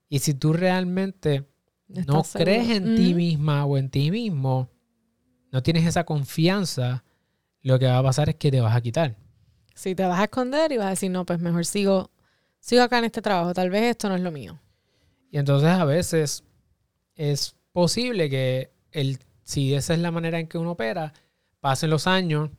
Y 0.08 0.20
si 0.20 0.34
tú 0.34 0.52
realmente 0.52 1.44
no 1.88 2.22
crees 2.32 2.70
en 2.70 2.96
ti 2.96 3.14
misma 3.14 3.64
o 3.64 3.76
en 3.78 3.90
ti 3.90 4.10
mismo, 4.10 4.70
no 5.50 5.62
tienes 5.62 5.86
esa 5.86 6.04
confianza, 6.04 7.04
lo 7.60 7.78
que 7.78 7.86
va 7.86 7.98
a 7.98 8.02
pasar 8.02 8.28
es 8.28 8.36
que 8.36 8.50
te 8.50 8.60
vas 8.60 8.74
a 8.74 8.80
quitar. 8.80 9.16
Si 9.74 9.94
te 9.94 10.04
vas 10.04 10.20
a 10.20 10.24
esconder 10.24 10.72
y 10.72 10.76
vas 10.76 10.86
a 10.86 10.90
decir, 10.90 11.10
no, 11.10 11.26
pues 11.26 11.40
mejor 11.40 11.66
sigo, 11.66 12.10
sigo 12.60 12.82
acá 12.82 12.98
en 12.98 13.04
este 13.04 13.22
trabajo, 13.22 13.54
tal 13.54 13.70
vez 13.70 13.82
esto 13.84 14.08
no 14.08 14.16
es 14.16 14.22
lo 14.22 14.30
mío. 14.30 14.60
Y 15.34 15.38
entonces 15.38 15.68
a 15.68 15.84
veces 15.84 16.44
es 17.16 17.56
posible 17.72 18.30
que 18.30 18.70
el, 18.92 19.18
si 19.42 19.74
esa 19.74 19.92
es 19.94 19.98
la 19.98 20.12
manera 20.12 20.38
en 20.38 20.46
que 20.46 20.58
uno 20.58 20.70
opera, 20.70 21.12
pasen 21.58 21.90
los 21.90 22.06
años 22.06 22.50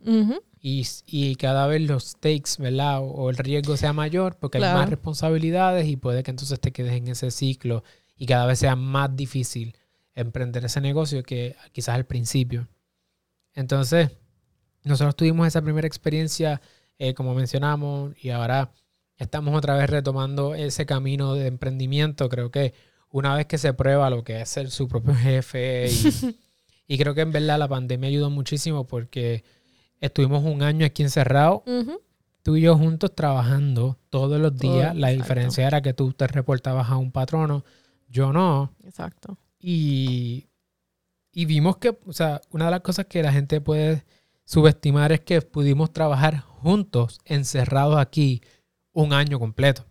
y, 0.60 0.86
y 1.06 1.38
cada 1.38 1.68
vez 1.68 1.84
los 1.84 2.04
stakes, 2.04 2.58
¿verdad? 2.60 3.00
O, 3.00 3.06
o 3.06 3.30
el 3.30 3.38
riesgo 3.38 3.78
sea 3.78 3.94
mayor 3.94 4.36
porque 4.36 4.58
hay 4.58 4.74
más 4.74 4.90
responsabilidades 4.90 5.88
y 5.88 5.96
puede 5.96 6.22
que 6.22 6.32
entonces 6.32 6.60
te 6.60 6.74
quedes 6.74 6.92
en 6.92 7.08
ese 7.08 7.32
ciclo 7.32 7.86
y 8.18 8.26
cada 8.26 8.46
vez 8.46 8.60
sea 8.60 8.76
más 8.76 9.16
difícil 9.16 9.74
emprender 10.14 10.66
ese 10.66 10.82
negocio 10.82 11.24
que 11.24 11.56
quizás 11.72 11.96
al 11.96 12.06
principio. 12.06 12.68
Entonces, 13.54 14.12
nosotros 14.84 15.16
tuvimos 15.16 15.48
esa 15.48 15.62
primera 15.62 15.88
experiencia, 15.88 16.60
eh, 17.00 17.14
como 17.14 17.36
mencionamos, 17.36 18.14
y 18.22 18.32
ahora 18.32 18.74
estamos 19.18 19.56
otra 19.56 19.76
vez 19.78 19.90
retomando 19.90 20.56
ese 20.56 20.86
camino 20.86 21.34
de 21.34 21.48
emprendimiento. 21.48 22.30
Creo 22.30 22.52
que 22.52 22.74
una 23.10 23.36
vez 23.36 23.46
que 23.46 23.58
se 23.58 23.74
prueba 23.74 24.10
lo 24.10 24.24
que 24.24 24.42
es 24.42 24.50
ser 24.50 24.70
su 24.70 24.88
propio 24.88 25.16
jefe, 25.16 25.88
y, 25.90 26.38
y 26.88 26.98
creo 26.98 27.14
que 27.16 27.22
en 27.22 27.32
verdad 27.32 27.60
la 27.60 27.68
pandemia 27.68 28.10
ayudó 28.10 28.30
muchísimo 28.30 28.86
porque 28.86 29.44
estuvimos 30.00 30.44
un 30.44 30.62
año 30.62 30.86
aquí 30.86 31.04
encerrados, 31.04 31.62
Ujú. 31.66 32.02
tú 32.44 32.56
y 32.58 32.62
yo 32.62 32.78
juntos 32.78 33.14
trabajando 33.16 33.98
todos 34.10 34.40
los 34.40 34.58
días. 34.58 34.96
La 34.96 35.12
exacto. 35.12 35.24
diferencia 35.24 35.68
era 35.68 35.82
que 35.82 35.94
tú 35.94 36.14
te 36.14 36.28
reportabas 36.28 36.90
a 36.90 36.98
un 36.98 37.12
patrono, 37.12 37.64
yo 38.10 38.34
no. 38.34 38.74
Exacto. 38.84 39.38
Y, 39.60 40.48
y 41.32 41.46
vimos 41.46 41.78
que, 41.78 41.98
o 42.06 42.14
sea, 42.14 42.42
una 42.52 42.66
de 42.66 42.72
las 42.72 42.82
cosas 42.82 43.06
que 43.08 43.24
la 43.24 43.32
gente 43.32 43.62
puede 43.62 44.04
subestimar 44.44 45.12
es 45.12 45.22
que 45.22 45.42
pudimos 45.42 45.92
trabajar 45.92 46.40
juntos, 46.42 47.20
encerrados 47.26 47.98
aquí, 47.98 48.42
un 48.96 49.14
año 49.14 49.38
completo. 49.40 49.86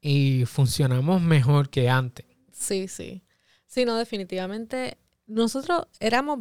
Y 0.00 0.44
funcionamos 0.44 1.20
mejor 1.20 1.70
que 1.70 1.88
antes. 1.88 2.26
Sí, 2.52 2.86
sí. 2.86 3.24
Sí, 3.66 3.84
no, 3.84 3.96
definitivamente. 3.96 4.98
Nosotros 5.26 5.86
éramos 5.98 6.40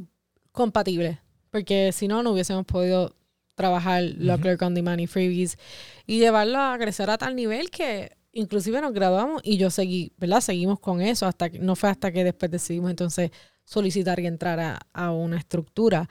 compatibles, 0.52 1.18
porque 1.50 1.92
si 1.92 2.08
no, 2.08 2.22
no 2.24 2.32
hubiésemos 2.32 2.66
podido 2.66 3.16
trabajar 3.56 4.04
lo 4.04 4.34
Ujú. 4.34 4.42
Clerk 4.44 4.62
on 4.62 4.76
Demand 4.76 5.02
y 5.02 5.08
Freebies 5.08 5.58
y 6.06 6.20
llevarlo 6.20 6.60
a 6.60 6.78
crecer 6.78 7.10
a 7.10 7.18
tal 7.18 7.36
nivel 7.36 7.72
que 7.72 8.16
inclusive 8.32 8.80
nos 8.82 8.94
graduamos 8.94 9.42
y 9.44 9.58
yo 9.58 9.72
seguí, 9.72 10.14
¿verdad? 10.18 10.42
Seguimos 10.42 10.80
con 10.80 11.02
eso 11.02 11.26
hasta 11.26 11.50
que 11.50 11.58
no 11.58 11.76
fue 11.76 11.90
hasta 11.90 12.12
que 12.12 12.24
después 12.24 12.52
decidimos 12.52 12.92
entonces 12.92 13.32
solicitar 13.66 14.20
y 14.20 14.28
entrar 14.28 14.60
a, 14.60 14.80
a 14.94 15.12
una 15.12 15.38
estructura. 15.38 16.08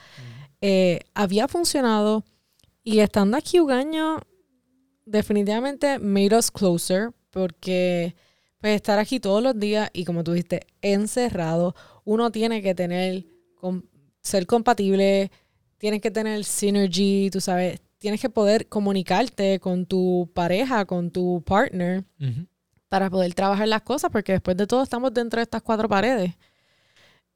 Eh, 0.61 1.00
había 1.15 1.47
funcionado 1.47 2.25
y 2.83 2.99
estando 2.99 3.37
aquí 3.37 3.61
un 3.61 3.71
año 3.71 4.21
definitivamente 5.07 5.99
made 5.99 6.37
us 6.37 6.51
closer 6.51 7.13
porque 7.31 8.15
pues 8.61 8.75
estar 8.75 8.99
aquí 8.99 9.21
todos 9.21 9.43
los 9.43 9.59
días 9.59 9.91
y 9.93 10.05
como 10.05 10.25
tú 10.25 10.33
dijiste, 10.33 10.67
encerrado, 10.83 11.75
uno 12.05 12.31
tiene 12.31 12.61
que 12.63 12.75
tener, 12.75 13.25
ser 14.21 14.47
compatible, 14.47 15.31
tienes 15.79 16.01
que 16.01 16.11
tener 16.11 16.45
synergy, 16.45 17.31
tú 17.31 17.41
sabes, 17.41 17.81
tienes 17.99 18.21
que 18.21 18.31
poder 18.31 18.69
comunicarte 18.69 19.61
con 19.61 19.87
tu 19.87 20.31
pareja, 20.35 20.85
con 20.85 21.11
tu 21.11 21.43
partner 21.47 22.05
para 22.89 23.11
poder 23.11 23.35
trabajar 23.35 23.69
las 23.69 23.83
cosas, 23.83 24.11
porque 24.11 24.33
después 24.33 24.57
de 24.57 24.67
todo 24.67 24.83
estamos 24.83 25.13
dentro 25.13 25.39
de 25.39 25.45
estas 25.45 25.63
cuatro 25.63 25.89
paredes. 25.89 26.35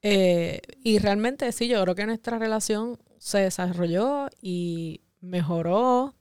Eh, 0.01 0.61
y 0.83 0.97
realmente 0.97 1.51
sí, 1.51 1.67
yo 1.67 1.81
creo 1.83 1.95
que 1.95 2.05
nuestra 2.05 2.39
relación 2.39 2.97
se 3.19 3.39
desarrolló 3.39 4.27
y 4.41 5.01
mejoró. 5.19 6.15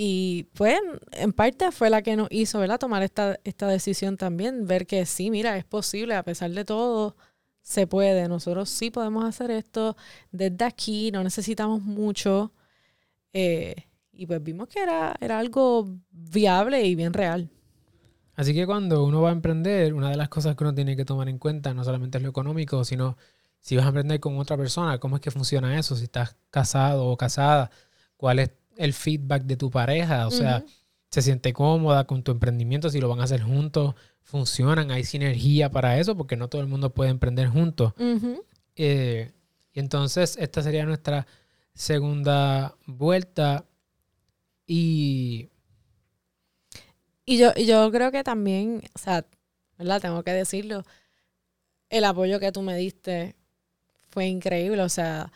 Y 0.00 0.44
pues 0.54 0.78
en 1.10 1.32
parte 1.32 1.72
fue 1.72 1.90
la 1.90 2.02
que 2.02 2.14
nos 2.14 2.28
hizo, 2.30 2.60
¿verdad? 2.60 2.78
Tomar 2.78 3.02
esta, 3.02 3.40
esta 3.42 3.66
decisión 3.66 4.16
también, 4.16 4.64
ver 4.64 4.86
que 4.86 5.04
sí, 5.06 5.28
mira, 5.28 5.56
es 5.56 5.64
posible, 5.64 6.14
a 6.14 6.22
pesar 6.22 6.52
de 6.52 6.64
todo, 6.64 7.16
se 7.62 7.88
puede. 7.88 8.28
Nosotros 8.28 8.70
sí 8.70 8.92
podemos 8.92 9.24
hacer 9.24 9.50
esto 9.50 9.96
desde 10.30 10.64
aquí, 10.64 11.10
no 11.10 11.24
necesitamos 11.24 11.82
mucho. 11.82 12.52
Eh, 13.32 13.74
y 14.12 14.24
pues 14.26 14.40
vimos 14.40 14.68
que 14.68 14.80
era, 14.80 15.16
era 15.20 15.40
algo 15.40 15.88
viable 16.12 16.80
y 16.84 16.94
bien 16.94 17.12
real. 17.12 17.50
Así 18.36 18.54
que 18.54 18.66
cuando 18.66 19.02
uno 19.02 19.20
va 19.20 19.30
a 19.30 19.32
emprender, 19.32 19.94
una 19.94 20.10
de 20.10 20.16
las 20.16 20.28
cosas 20.28 20.54
que 20.54 20.62
uno 20.62 20.76
tiene 20.76 20.94
que 20.94 21.04
tomar 21.04 21.28
en 21.28 21.40
cuenta 21.40 21.74
no 21.74 21.82
solamente 21.82 22.18
es 22.18 22.22
lo 22.22 22.30
económico, 22.30 22.84
sino 22.84 23.16
si 23.58 23.74
vas 23.74 23.84
a 23.84 23.88
emprender 23.88 24.20
con 24.20 24.38
otra 24.38 24.56
persona, 24.56 24.98
cómo 24.98 25.16
es 25.16 25.22
que 25.22 25.32
funciona 25.32 25.76
eso, 25.76 25.96
si 25.96 26.04
estás 26.04 26.36
casado 26.52 27.06
o 27.06 27.16
casada, 27.16 27.72
cuál 28.16 28.38
es 28.38 28.52
el 28.78 28.94
feedback 28.94 29.42
de 29.42 29.56
tu 29.56 29.70
pareja, 29.70 30.26
o 30.26 30.30
sea, 30.30 30.64
se 31.10 31.20
siente 31.20 31.52
cómoda 31.52 32.06
con 32.06 32.22
tu 32.22 32.32
emprendimiento, 32.32 32.88
si 32.88 33.00
lo 33.00 33.08
van 33.08 33.20
a 33.20 33.24
hacer 33.24 33.42
juntos, 33.42 33.94
funcionan, 34.22 34.90
hay 34.90 35.04
sinergia 35.04 35.70
para 35.70 35.98
eso, 35.98 36.16
porque 36.16 36.36
no 36.36 36.48
todo 36.48 36.62
el 36.62 36.68
mundo 36.68 36.94
puede 36.94 37.10
emprender 37.10 37.48
juntos. 37.48 37.92
Eh, 38.76 39.32
y 39.72 39.80
entonces 39.80 40.36
esta 40.38 40.62
sería 40.62 40.86
nuestra 40.86 41.26
segunda 41.74 42.76
vuelta 42.86 43.66
y 44.66 45.48
Y 47.24 47.36
yo, 47.38 47.52
y 47.56 47.66
yo 47.66 47.90
creo 47.90 48.10
que 48.10 48.24
también, 48.24 48.80
o 48.94 48.98
sea, 48.98 49.26
¿verdad? 49.76 50.00
Tengo 50.00 50.22
que 50.22 50.32
decirlo, 50.32 50.82
el 51.90 52.04
apoyo 52.04 52.40
que 52.40 52.52
tú 52.52 52.62
me 52.62 52.76
diste 52.76 53.36
fue 54.10 54.26
increíble. 54.26 54.82
O 54.82 54.88
sea, 54.88 55.30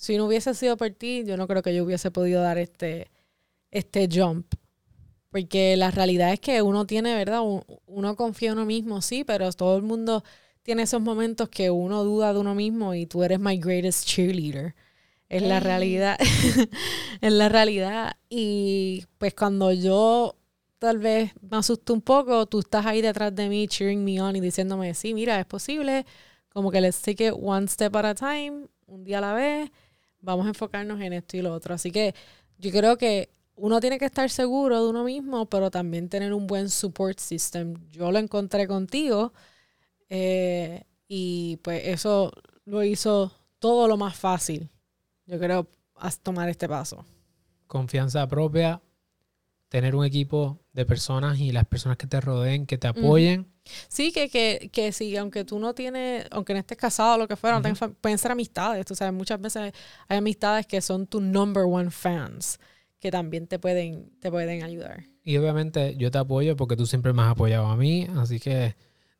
si 0.00 0.16
no 0.16 0.26
hubiese 0.26 0.54
sido 0.54 0.76
por 0.76 0.90
ti, 0.92 1.24
yo 1.26 1.36
no 1.36 1.46
creo 1.48 1.62
que 1.62 1.74
yo 1.74 1.84
hubiese 1.84 2.10
podido 2.10 2.42
dar 2.42 2.58
este, 2.58 3.10
este 3.70 4.08
jump. 4.12 4.46
Porque 5.30 5.76
la 5.76 5.90
realidad 5.90 6.32
es 6.32 6.40
que 6.40 6.62
uno 6.62 6.86
tiene, 6.86 7.14
¿verdad? 7.14 7.42
Un- 7.42 7.64
Uno 7.86 8.16
confía 8.16 8.50
en 8.50 8.58
uno 8.58 8.66
mismo, 8.66 9.02
sí, 9.02 9.24
pero 9.24 9.50
todo 9.52 9.76
el 9.76 9.82
mundo 9.82 10.24
tiene 10.62 10.82
esos 10.82 11.00
momentos 11.02 11.48
que 11.48 11.70
uno 11.70 12.04
duda 12.04 12.32
de 12.32 12.40
uno 12.40 12.54
mismo 12.54 12.94
y 12.94 13.06
tú 13.06 13.22
eres 13.22 13.40
my 13.40 13.56
greatest 13.58 14.06
cheerleader. 14.06 14.74
Es 15.28 15.42
la 15.42 15.60
realidad. 15.60 16.18
es 17.20 17.32
la 17.32 17.48
realidad. 17.48 18.16
Y 18.28 19.06
pues 19.18 19.34
cuando 19.34 19.72
yo 19.72 20.36
tal 20.78 20.98
vez 20.98 21.32
me 21.42 21.58
asusto 21.58 21.94
un 21.94 22.02
poco, 22.02 22.46
tú 22.46 22.60
estás 22.60 22.86
ahí 22.86 23.00
detrás 23.02 23.34
de 23.34 23.48
mí, 23.48 23.68
cheering 23.68 24.04
me 24.04 24.20
on 24.20 24.36
y 24.36 24.40
diciéndome, 24.40 24.94
sí, 24.94 25.14
mira, 25.14 25.38
es 25.40 25.46
posible. 25.46 26.06
Como 26.52 26.70
que 26.70 26.80
let's 26.80 27.00
take 27.02 27.28
it 27.28 27.34
one 27.38 27.68
step 27.68 27.94
at 27.96 28.04
a 28.06 28.14
time, 28.14 28.66
un 28.86 29.04
día 29.04 29.18
a 29.18 29.20
la 29.20 29.34
vez. 29.34 29.70
Vamos 30.20 30.46
a 30.46 30.50
enfocarnos 30.50 31.00
en 31.00 31.12
esto 31.12 31.36
y 31.36 31.42
lo 31.42 31.52
otro. 31.52 31.74
Así 31.74 31.90
que 31.90 32.14
yo 32.58 32.70
creo 32.70 32.96
que 32.96 33.30
uno 33.56 33.80
tiene 33.80 33.98
que 33.98 34.06
estar 34.06 34.30
seguro 34.30 34.82
de 34.82 34.90
uno 34.90 35.04
mismo, 35.04 35.46
pero 35.46 35.70
también 35.70 36.08
tener 36.08 36.32
un 36.32 36.46
buen 36.46 36.70
support 36.70 37.18
system. 37.18 37.74
Yo 37.90 38.10
lo 38.10 38.18
encontré 38.18 38.66
contigo 38.66 39.32
eh, 40.08 40.84
y 41.08 41.58
pues 41.58 41.82
eso 41.86 42.32
lo 42.64 42.82
hizo 42.82 43.32
todo 43.58 43.86
lo 43.86 43.96
más 43.96 44.16
fácil. 44.16 44.70
Yo 45.26 45.38
creo 45.38 45.66
a 45.96 46.10
tomar 46.10 46.48
este 46.48 46.68
paso. 46.68 47.04
confianza 47.66 48.26
propia, 48.26 48.80
tener 49.70 49.94
un 49.96 50.04
equipo 50.04 50.60
de 50.74 50.84
personas 50.84 51.38
y 51.40 51.52
las 51.52 51.64
personas 51.66 51.96
que 51.96 52.06
te 52.06 52.20
rodeen, 52.20 52.66
que 52.66 52.76
te 52.76 52.88
apoyen. 52.88 53.48
Sí, 53.88 54.12
que, 54.12 54.28
que, 54.28 54.68
que 54.72 54.92
sí, 54.92 55.16
aunque 55.16 55.44
tú 55.44 55.58
no 55.60 55.74
tienes, 55.74 56.26
aunque 56.32 56.52
no 56.52 56.58
estés 56.60 56.76
casado 56.76 57.14
o 57.14 57.18
lo 57.18 57.28
que 57.28 57.36
fuera, 57.36 57.54
no 57.54 57.60
Ujú. 57.60 57.62
tengas 57.64 57.78
fa- 57.78 57.88
pueden 57.90 58.18
ser 58.18 58.32
amistades. 58.32 58.84
Tú 58.84 58.94
sabes, 58.96 59.14
muchas 59.14 59.40
veces 59.40 59.72
hay 60.08 60.18
amistades 60.18 60.66
que 60.66 60.80
son 60.82 61.06
tu 61.06 61.20
number 61.22 61.64
one 61.64 61.90
fans, 61.90 62.58
que 62.98 63.10
también 63.10 63.46
te 63.46 63.58
pueden, 63.58 64.10
te 64.20 64.30
pueden 64.30 64.62
ayudar. 64.64 65.04
Y 65.22 65.36
obviamente 65.38 65.94
yo 65.96 66.10
te 66.10 66.18
apoyo 66.18 66.56
porque 66.56 66.76
tú 66.76 66.86
siempre 66.86 67.12
me 67.12 67.22
has 67.22 67.28
apoyado 67.30 67.66
a 67.66 67.76
mí, 67.76 68.06
así 68.16 68.40
que 68.40 68.74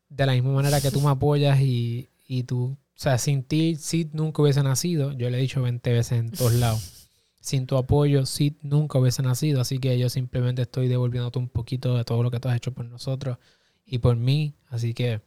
de 0.09 0.27
la 0.27 0.33
misma 0.33 0.53
manera 0.53 0.81
que 0.81 0.91
tú 0.91 1.01
me 1.01 1.11
apoyas 1.11 1.61
y, 1.61 2.11
y 2.27 2.43
tú, 2.43 2.65
o 2.73 2.79
sea, 2.97 3.19
sin 3.19 3.45
ti, 3.45 3.77
Sid 3.77 4.09
nunca 4.15 4.43
hubiese 4.43 4.63
nacido, 4.65 5.13
yo 5.13 5.31
le 5.31 5.39
he 5.39 5.41
dicho 5.41 5.63
20 5.63 5.93
veces 5.93 6.19
en 6.19 6.31
todos 6.33 6.55
lados, 6.55 7.00
sin 7.41 7.67
tu 7.67 7.77
apoyo, 7.77 8.27
Sid 8.27 8.55
nunca 8.63 8.99
hubiese 8.99 9.23
nacido, 9.23 9.61
así 9.61 9.79
que 9.79 9.99
yo 9.99 10.09
simplemente 10.09 10.63
estoy 10.63 10.89
devolviéndote 10.89 11.39
un 11.39 11.49
poquito 11.49 11.97
de 11.97 12.05
todo 12.05 12.23
lo 12.23 12.31
que 12.31 12.39
tú 12.39 12.49
has 12.49 12.57
hecho 12.57 12.73
por 12.73 12.85
nosotros 12.85 13.39
y 13.85 13.99
por 13.99 14.17
mí, 14.17 14.55
así 14.69 14.95
que... 14.95 15.21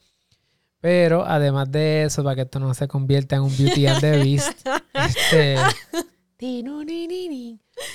Pero 0.79 1.25
además 1.25 1.71
de 1.71 2.03
eso, 2.03 2.23
para 2.25 2.35
que 2.35 2.41
esto 2.41 2.59
no 2.59 2.73
se 2.73 2.89
convierta 2.89 3.37
en 3.37 3.43
un 3.43 3.57
Beauty 3.57 3.87
and 3.87 4.01
the 4.01 4.17
Beast, 4.17 4.67
este, 4.93 5.55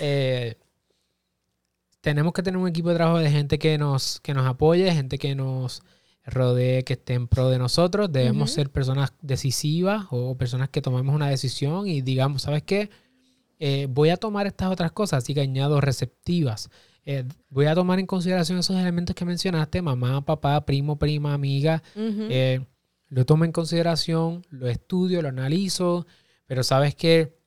eh, 0.01 0.57
tenemos 2.01 2.33
que 2.33 2.43
tener 2.43 2.57
un 2.57 2.67
equipo 2.67 2.89
de 2.89 2.95
trabajo 2.95 3.19
de 3.19 3.31
gente 3.31 3.59
que 3.59 3.77
nos, 3.77 4.21
que 4.21 4.33
nos 4.33 4.47
apoye, 4.47 4.91
gente 4.93 5.19
que 5.19 5.35
nos 5.35 5.83
rodee, 6.25 6.85
que 6.85 6.95
esté 6.95 7.15
en 7.15 7.29
pro 7.29 7.51
de 7.51 7.59
nosotros. 7.59 8.11
Debemos 8.11 8.53
ser 8.53 8.71
personas 8.71 9.13
decisivas 9.21 10.07
o 10.11 10.37
personas 10.37 10.71
que 10.71 10.81
tomemos 10.81 11.15
una 11.15 11.29
decisión 11.29 11.87
y 11.87 12.01
digamos, 12.01 12.43
¿sabes 12.43 12.63
qué? 12.63 12.89
Eh, 13.59 13.87
voy 13.91 14.11
a 14.11 14.17
tomar 14.17 14.47
estas 14.47 14.71
otras 14.71 14.93
cosas, 14.93 15.25
así 15.25 15.35
que 15.35 15.41
añado 15.41 15.81
receptivas. 15.81 16.71
Eh, 17.05 17.25
voy 17.49 17.67
a 17.67 17.75
tomar 17.75 17.99
en 17.99 18.07
consideración 18.07 18.59
esos 18.59 18.77
elementos 18.77 19.17
que 19.17 19.25
mencionaste, 19.25 19.81
mamá, 19.81 20.25
papá, 20.25 20.65
primo, 20.67 20.99
prima, 20.99 21.33
amiga. 21.33 21.83
Ujú. 21.95 22.27
Eh, 22.29 22.67
lo 23.09 23.25
tomo 23.25 23.47
en 23.47 23.53
consideración, 23.53 24.45
lo 24.51 24.69
estudio, 24.69 25.23
lo 25.23 25.29
analizo, 25.29 26.07
pero 26.47 26.63
sabes 26.63 26.95
que 26.95 27.39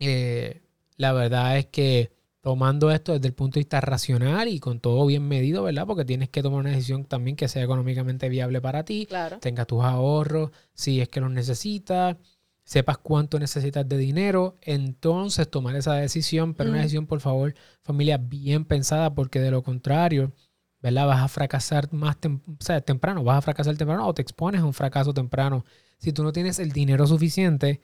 eh, 0.00 0.62
la 0.96 1.12
verdad 1.12 1.58
es 1.58 1.66
que 1.66 2.10
tomando 2.40 2.90
esto 2.90 3.12
desde 3.12 3.28
el 3.28 3.34
punto 3.34 3.54
de 3.54 3.60
vista 3.60 3.80
racional 3.80 4.48
y 4.48 4.58
con 4.58 4.80
todo 4.80 5.06
bien 5.06 5.28
medido, 5.28 5.62
¿verdad? 5.62 5.86
Porque 5.86 6.04
tienes 6.04 6.28
que 6.28 6.42
tomar 6.42 6.60
una 6.60 6.70
decisión 6.70 7.04
también 7.04 7.36
que 7.36 7.48
sea 7.48 7.62
económicamente 7.62 8.28
viable 8.28 8.60
para 8.60 8.84
ti, 8.84 9.06
claro. 9.06 9.38
tengas 9.38 9.66
tus 9.66 9.84
ahorros, 9.84 10.50
si 10.74 11.00
es 11.00 11.08
que 11.08 11.20
los 11.20 11.30
necesitas, 11.30 12.16
sepas 12.64 12.98
cuánto 12.98 13.38
necesitas 13.38 13.88
de 13.88 13.96
dinero, 13.96 14.56
entonces 14.62 15.50
tomar 15.50 15.74
esa 15.76 15.94
decisión, 15.94 16.54
pero 16.54 16.70
una 16.70 16.78
Mm. 16.78 16.82
decisión, 16.82 17.06
por 17.06 17.20
favor, 17.20 17.54
familia, 17.82 18.16
bien 18.18 18.64
pensada, 18.64 19.12
porque 19.14 19.40
de 19.40 19.50
lo 19.50 19.62
contrario, 19.62 20.32
¿verdad? 20.80 21.06
Vas 21.06 21.20
a 21.22 21.28
fracasar 21.28 21.92
más 21.92 22.16
tem- 22.20 22.40
o 22.46 22.62
sea, 22.64 22.80
temprano, 22.80 23.24
vas 23.24 23.38
a 23.38 23.42
fracasar 23.42 23.76
temprano 23.76 24.06
o 24.06 24.14
te 24.14 24.22
expones 24.22 24.60
a 24.60 24.64
un 24.64 24.72
fracaso 24.74 25.12
temprano 25.12 25.64
si 25.98 26.12
tú 26.12 26.22
no 26.22 26.32
tienes 26.32 26.58
el 26.58 26.72
dinero 26.72 27.06
suficiente 27.06 27.80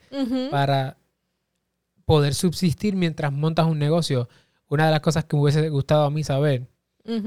para 0.49 0.97
poder 2.05 2.33
subsistir 2.33 2.95
mientras 2.95 3.31
montas 3.33 3.65
un 3.67 3.79
negocio. 3.79 4.29
Una 4.69 4.85
de 4.85 4.91
las 4.91 5.01
cosas 5.01 5.25
que 5.25 5.35
me 5.35 5.43
hubiese 5.43 5.69
gustado 5.69 6.05
a 6.05 6.09
mí 6.09 6.23
saber 6.23 6.67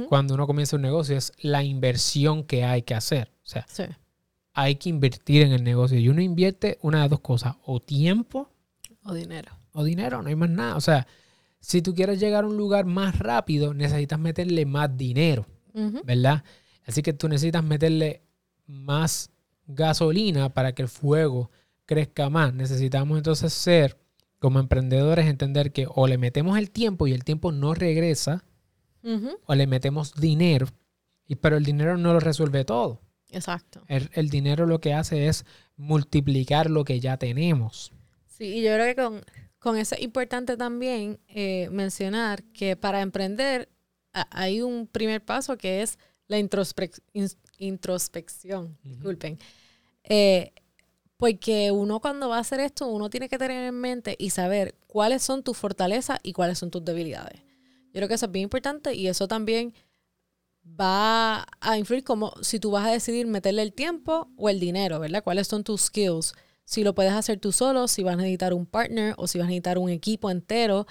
cuando 0.09 0.35
uno 0.35 0.47
comienza 0.47 0.77
un 0.77 0.83
negocio 0.83 1.17
es 1.17 1.33
la 1.41 1.63
inversión 1.63 2.45
que 2.45 2.65
hay 2.65 2.83
que 2.83 2.95
hacer. 2.95 3.31
O 3.45 3.47
sea, 3.49 3.65
Sí. 3.69 3.85
Hay 4.63 4.77
que 4.77 4.89
invertir 4.89 5.43
en 5.43 5.53
el 5.53 5.65
negocio 5.65 5.99
y 5.99 6.09
uno 6.09 6.21
invierte 6.21 6.79
una 6.83 7.03
de 7.03 7.09
dos 7.09 7.21
cosas, 7.21 7.57
o 7.65 7.81
tiempo 7.81 8.49
O 9.05 9.15
dinero. 9.15 9.53
o 9.73 9.85
dinero, 9.85 10.23
no 10.23 10.29
hay 10.29 10.37
más 10.37 10.51
nada. 10.51 10.77
O 10.77 10.81
sea, 10.81 11.07
si 11.61 11.83
tú 11.83 11.95
quieres 11.95 12.21
llegar 12.21 12.45
a 12.45 12.47
un 12.47 12.57
lugar 12.57 12.85
más 12.87 13.19
rápido, 13.19 13.75
necesitas 13.75 14.19
meterle 14.19 14.67
más 14.67 14.97
dinero. 14.97 15.47
¿verdad? 16.05 16.43
Así 16.87 17.03
que 17.03 17.13
tú 17.13 17.29
necesitas 17.29 17.63
meterle 17.63 18.23
más 18.67 19.31
gasolina 19.67 20.49
para 20.49 20.75
que 20.75 20.83
el 20.83 20.89
fuego 20.89 21.51
crezca 21.87 22.29
más. 22.31 22.53
Necesitamos 22.55 23.17
entonces 23.19 23.53
ser, 23.53 23.97
como 24.39 24.59
emprendedores, 24.59 25.27
entender 25.27 25.73
que 25.73 25.87
o 25.89 26.07
le 26.07 26.19
metemos 26.19 26.59
el 26.59 26.71
tiempo 26.71 27.07
y 27.07 27.13
el 27.13 27.25
tiempo 27.25 27.53
no 27.53 27.75
regresa, 27.75 28.45
o 29.47 29.55
le 29.55 29.67
metemos 29.67 30.15
dinero, 30.15 30.67
y, 31.27 31.37
pero 31.37 31.57
el 31.57 31.65
dinero 31.65 31.97
no 31.97 32.13
lo 32.13 32.21
resuelve 32.21 32.65
todo. 32.65 33.01
Exacto. 33.33 33.83
El, 33.89 34.11
el 34.15 34.29
dinero 34.29 34.67
lo 34.67 34.81
que 34.81 34.93
hace 34.95 35.27
es 35.29 35.45
multiplicar 35.77 36.71
lo 36.71 36.85
que 36.85 37.01
ya 37.01 37.17
tenemos. 37.17 37.93
Sí, 38.27 38.45
y 38.59 38.63
yo 38.63 38.73
creo 38.75 38.87
que 38.87 38.95
con, 39.03 39.25
con 39.59 39.77
eso 39.77 39.95
es 39.95 40.03
importante 40.03 40.57
también 40.57 41.21
eh, 41.29 41.69
mencionar 41.71 42.43
que 42.53 42.77
para 42.77 43.01
emprender 43.03 43.69
a- 44.13 44.27
hay 44.31 44.63
un 44.63 44.87
primer 44.87 45.25
paso 45.25 45.57
que 45.57 45.83
es 45.83 45.99
la 46.27 46.39
introspec- 46.39 47.03
ins- 47.15 47.37
introspección. 47.59 48.79
Ujú. 48.85 48.89
Disculpen. 48.89 49.39
Eh, 50.05 50.53
porque 51.17 51.71
uno 51.71 52.01
cuando 52.01 52.29
va 52.31 52.39
a 52.39 52.41
hacer 52.41 52.61
esto, 52.61 52.87
uno 52.87 53.11
tiene 53.11 53.29
que 53.29 53.37
tener 53.39 53.67
en 53.67 53.75
mente 53.75 54.17
y 54.19 54.31
saber 54.31 54.75
cuáles 54.87 55.23
son 55.23 55.43
tus 55.43 55.57
fortalezas 55.57 56.19
y 56.23 56.33
cuáles 56.33 56.59
son 56.59 56.71
tus 56.71 56.85
debilidades. 56.85 57.43
Yo 57.93 57.93
creo 57.99 58.09
que 58.09 58.15
eso 58.15 58.27
es 58.27 58.33
bien 58.33 58.45
importante 58.45 58.95
y 58.95 59.07
eso 59.09 59.29
también 59.29 59.75
va 60.79 61.47
a 61.61 61.79
influir 61.79 62.05
como 62.05 62.33
si 62.43 62.61
tú 62.61 62.71
vas 62.71 62.87
a 62.87 62.91
decidir 62.91 63.27
meterle 63.27 63.63
el 63.63 63.73
tiempo 63.73 64.31
o 64.37 64.49
el 64.49 64.61
dinero, 64.61 65.01
¿verdad? 65.01 65.23
¿Cuáles 65.25 65.49
son 65.49 65.65
tus 65.65 65.83
skills? 65.83 66.35
Si 66.65 66.85
lo 66.85 66.95
puedes 66.95 67.13
hacer 67.13 67.39
tú 67.41 67.53
solo, 67.53 67.89
si 67.89 68.03
vas 68.03 68.15
a 68.15 68.17
necesitar 68.19 68.55
un 68.55 68.67
partner 68.67 69.15
o 69.17 69.27
si 69.27 69.39
vas 69.39 69.47
a 69.47 69.49
necesitar 69.49 69.79
un 69.79 69.91
equipo 69.91 70.31
entero, 70.31 70.87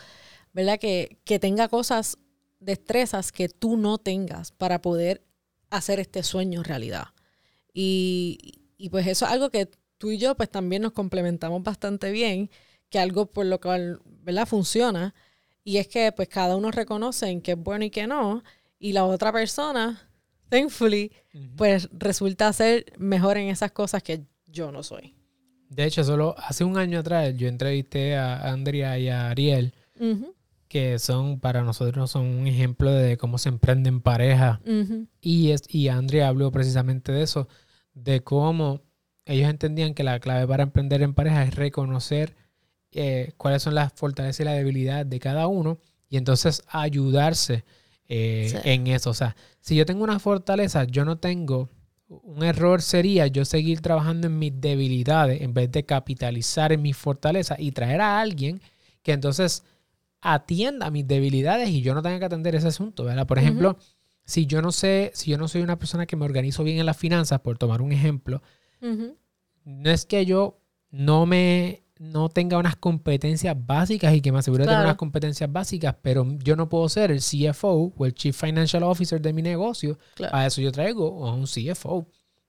¿verdad? 0.54 0.80
Que, 0.80 1.20
que 1.24 1.40
tenga 1.40 1.68
cosas, 1.70 2.18
destrezas 2.60 3.32
que 3.32 3.50
tú 3.50 3.78
no 3.78 3.98
tengas 3.98 4.52
para 4.52 4.82
poder 4.82 5.24
hacer 5.70 6.00
este 6.00 6.24
sueño 6.24 6.64
realidad. 6.64 7.08
Y, 7.74 8.60
y 8.78 8.90
pues 8.90 9.08
eso 9.08 9.26
es 9.26 9.32
algo 9.32 9.50
que 9.50 9.70
tú 9.98 10.12
y 10.12 10.18
yo 10.18 10.36
pues 10.36 10.50
también 10.50 10.82
nos 10.82 10.94
complementamos 10.94 11.62
bastante 11.64 12.12
bien, 12.12 12.50
que 12.90 13.00
algo 13.00 13.28
por 13.28 13.46
lo 13.46 13.60
cual, 13.62 14.02
¿verdad? 14.06 14.48
Funciona. 14.48 15.14
Y 15.64 15.78
es 15.78 15.88
que 15.88 16.12
pues 16.12 16.28
cada 16.30 16.56
uno 16.56 16.72
reconoce 16.72 17.28
en 17.28 17.42
qué 17.42 17.52
es 17.52 17.58
bueno 17.58 17.86
y 17.86 17.92
qué 17.92 18.08
no. 18.08 18.44
Y 18.80 18.94
la 18.94 19.04
otra 19.04 19.32
persona, 19.32 20.10
thankfully, 20.48 21.12
pues 21.56 21.90
resulta 21.92 22.52
ser 22.54 22.86
mejor 22.98 23.38
en 23.38 23.50
esas 23.50 23.72
cosas 23.72 24.02
que 24.02 24.26
yo 24.48 24.72
no 24.72 24.82
soy. 24.84 25.14
De 25.70 25.86
hecho, 25.86 26.04
solo 26.04 26.34
hace 26.38 26.64
un 26.64 26.78
año 26.78 27.00
atrás 27.00 27.36
yo 27.36 27.48
entrevisté 27.48 28.16
a 28.16 28.50
Andrea 28.52 28.98
y 28.98 29.10
a 29.10 29.30
Ariel, 29.30 29.74
que 30.68 30.98
son 30.98 31.40
para 31.40 31.64
nosotros 31.64 32.10
son 32.10 32.26
un 32.26 32.48
ejemplo 32.48 32.92
de 32.92 33.18
cómo 33.18 33.38
se 33.38 33.50
emprende 33.50 33.90
en 33.90 34.02
pareja. 34.02 34.62
Y, 35.22 35.52
es, 35.52 35.64
y 35.68 35.90
Andrea 35.90 36.30
habló 36.30 36.52
precisamente 36.52 37.12
de 37.12 37.24
eso, 37.24 37.48
de 37.94 38.22
cómo 38.22 38.82
ellos 39.26 39.50
entendían 39.50 39.94
que 39.94 40.04
la 40.04 40.20
clave 40.20 40.48
para 40.48 40.64
emprender 40.64 41.04
en 41.04 41.14
pareja 41.14 41.44
es 41.44 41.54
reconocer 41.54 42.36
eh, 42.92 43.34
cuáles 43.38 43.62
son 43.62 43.76
las 43.76 43.94
fortalezas 43.94 44.40
y 44.40 44.44
las 44.46 44.56
debilidades 44.56 45.08
de 45.08 45.20
cada 45.20 45.46
uno 45.46 45.80
y 46.10 46.18
entonces 46.18 46.64
ayudarse 46.68 47.64
eh, 48.10 48.50
Sí. 48.52 48.58
en 48.64 48.88
eso. 48.88 49.12
O 49.12 49.14
sea, 49.14 49.36
si 49.62 49.76
yo 49.76 49.86
tengo 49.86 50.04
una 50.04 50.20
fortaleza, 50.20 50.84
yo 50.84 51.06
no 51.06 51.18
tengo, 51.20 51.70
un 52.08 52.44
error 52.44 52.82
sería 52.82 53.28
yo 53.28 53.46
seguir 53.46 53.82
trabajando 53.82 54.28
en 54.28 54.40
mis 54.40 54.60
debilidades 54.60 55.42
en 55.42 55.54
vez 55.54 55.72
de 55.72 55.86
capitalizar 55.86 56.72
en 56.74 56.82
mis 56.82 56.98
fortalezas 56.98 57.60
y 57.60 57.72
traer 57.72 58.02
a 58.02 58.20
alguien 58.20 58.60
que 59.04 59.12
entonces 59.14 59.64
atienda 60.22 60.90
mis 60.90 61.08
debilidades 61.08 61.70
y 61.70 61.82
yo 61.82 61.94
no 61.94 62.02
tenga 62.02 62.20
que 62.20 62.26
atender 62.26 62.56
ese 62.56 62.68
asunto, 62.68 63.04
¿verdad? 63.06 63.28
Por 63.28 63.38
ejemplo, 63.40 63.78
si 64.26 64.46
yo 64.48 64.62
no 64.62 64.72
sé, 64.72 65.12
si 65.14 65.32
yo 65.32 65.38
no 65.38 65.48
soy 65.48 65.62
una 65.62 65.78
persona 65.80 66.06
que 66.08 66.16
me 66.16 66.26
organizo 66.26 66.64
bien 66.64 66.80
en 66.80 66.86
las 66.86 66.98
finanzas, 66.98 67.40
por 67.42 67.58
tomar 67.58 67.82
un 67.82 67.92
ejemplo, 67.92 68.42
no 69.66 69.90
es 69.92 70.06
que 70.06 70.26
yo 70.26 70.60
no 70.90 71.26
me 71.26 71.84
no 72.00 72.30
tenga 72.30 72.58
unas 72.58 72.78
competencias 72.78 73.56
básicas 73.58 74.14
y 74.14 74.22
que 74.22 74.32
me 74.32 74.40
asegure 74.40 74.64
de 74.64 74.70
tener 74.70 74.86
unas 74.86 74.96
competencias 74.96 75.52
básicas, 75.52 75.96
pero 76.02 76.26
yo 76.40 76.56
no 76.56 76.70
puedo 76.70 76.88
ser 76.88 77.12
el 77.12 77.20
CFO 77.20 77.94
o 77.96 78.06
el 78.06 78.16
Chief 78.16 78.36
Financial 78.36 78.82
Officer 78.84 79.22
de 79.22 79.34
mi 79.34 79.42
negocio. 79.42 80.00
Claro. 80.16 80.36
A 80.36 80.46
eso 80.46 80.62
yo 80.62 80.72
traigo 80.72 81.28
a 81.28 81.34
un 81.34 81.46
CFO. 81.46 82.08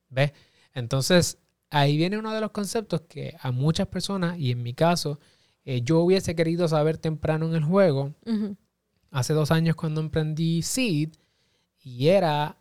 ¿Ves? 0.08 0.32
Entonces, 0.72 1.38
ahí 1.68 1.96
viene 1.96 2.16
uno 2.16 2.32
de 2.32 2.40
los 2.40 2.52
conceptos 2.52 3.02
que 3.02 3.36
a 3.40 3.50
muchas 3.50 3.88
personas, 3.88 4.38
y 4.38 4.52
en 4.52 4.62
mi 4.62 4.72
caso, 4.72 5.18
eh, 5.64 5.82
yo 5.82 5.98
hubiese 5.98 6.36
querido 6.36 6.68
saber 6.68 6.98
temprano 6.98 7.46
en 7.46 7.56
el 7.56 7.64
juego, 7.64 8.14
hace 9.10 9.34
dos 9.34 9.50
años 9.50 9.74
cuando 9.74 10.00
emprendí 10.00 10.62
Seed 10.62 11.10
y 11.82 12.06
era 12.06 12.56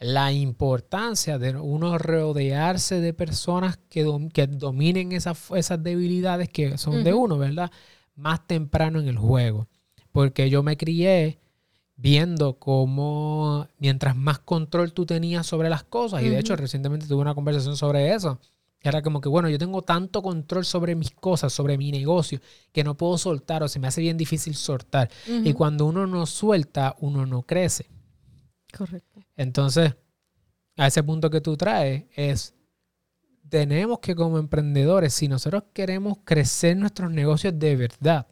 la 0.00 0.32
importancia 0.32 1.38
de 1.38 1.56
uno 1.56 1.98
rodearse 1.98 3.00
de 3.00 3.12
personas 3.14 3.78
que, 3.88 4.06
dom- 4.06 4.30
que 4.30 4.46
dominen 4.46 5.12
esas, 5.12 5.50
esas 5.52 5.82
debilidades 5.82 6.48
que 6.48 6.78
son 6.78 7.02
de 7.04 7.12
uno, 7.14 7.36
¿verdad? 7.38 7.70
Más 8.14 8.46
temprano 8.46 9.00
en 9.00 9.08
el 9.08 9.18
juego. 9.18 9.66
Porque 10.12 10.50
yo 10.50 10.62
me 10.62 10.76
crié 10.76 11.40
viendo 11.96 12.58
cómo 12.60 13.66
mientras 13.78 14.14
más 14.16 14.38
control 14.38 14.92
tú 14.92 15.04
tenías 15.04 15.46
sobre 15.46 15.68
las 15.68 15.82
cosas, 15.84 16.22
y 16.22 16.24
de 16.28 16.38
hecho 16.38 16.54
recientemente 16.56 17.06
tuve 17.06 17.20
una 17.22 17.34
conversación 17.34 17.76
sobre 17.76 18.14
eso, 18.14 18.38
era 18.80 19.02
como 19.02 19.20
que, 19.20 19.28
bueno, 19.28 19.48
yo 19.48 19.58
tengo 19.58 19.82
tanto 19.82 20.22
control 20.22 20.64
sobre 20.64 20.94
mis 20.94 21.10
cosas, 21.10 21.52
sobre 21.52 21.76
mi 21.76 21.90
negocio, 21.90 22.40
que 22.72 22.84
no 22.84 22.96
puedo 22.96 23.18
soltar 23.18 23.64
o 23.64 23.68
se 23.68 23.80
me 23.80 23.88
hace 23.88 24.00
bien 24.00 24.16
difícil 24.16 24.54
soltar. 24.54 25.10
Y 25.48 25.52
cuando 25.54 25.86
uno 25.86 26.06
no 26.06 26.24
suelta, 26.26 26.94
uno 27.00 27.26
no 27.26 27.42
crece. 27.42 27.86
Correcto. 28.76 29.20
Entonces, 29.36 29.94
a 30.76 30.86
ese 30.86 31.02
punto 31.02 31.30
que 31.30 31.40
tú 31.40 31.56
traes 31.56 32.04
es, 32.14 32.54
tenemos 33.48 33.98
que 34.00 34.14
como 34.14 34.38
emprendedores, 34.38 35.14
si 35.14 35.28
nosotros 35.28 35.64
queremos 35.72 36.18
crecer 36.24 36.76
nuestros 36.76 37.10
negocios 37.10 37.58
de 37.58 37.76
verdad, 37.76 38.26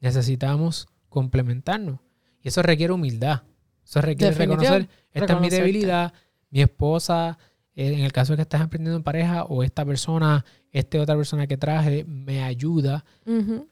necesitamos 0.00 0.88
complementarnos. 1.08 2.00
Y 2.42 2.48
eso 2.48 2.62
requiere 2.62 2.92
humildad. 2.92 3.42
Eso 3.84 4.00
requiere 4.00 4.34
reconocer, 4.34 4.88
esta 5.12 5.34
es 5.34 5.40
mi 5.40 5.48
debilidad, 5.48 6.12
mi 6.50 6.60
esposa, 6.60 7.38
eh, 7.74 7.92
en 7.92 8.00
el 8.00 8.12
caso 8.12 8.32
de 8.32 8.36
que 8.36 8.42
estás 8.42 8.60
emprendiendo 8.60 8.96
en 8.96 9.02
pareja, 9.02 9.44
o 9.44 9.62
esta 9.62 9.84
persona, 9.84 10.44
esta 10.72 11.00
otra 11.00 11.16
persona 11.16 11.46
que 11.46 11.56
traje, 11.56 12.04
me 12.04 12.42
ayuda. 12.42 13.04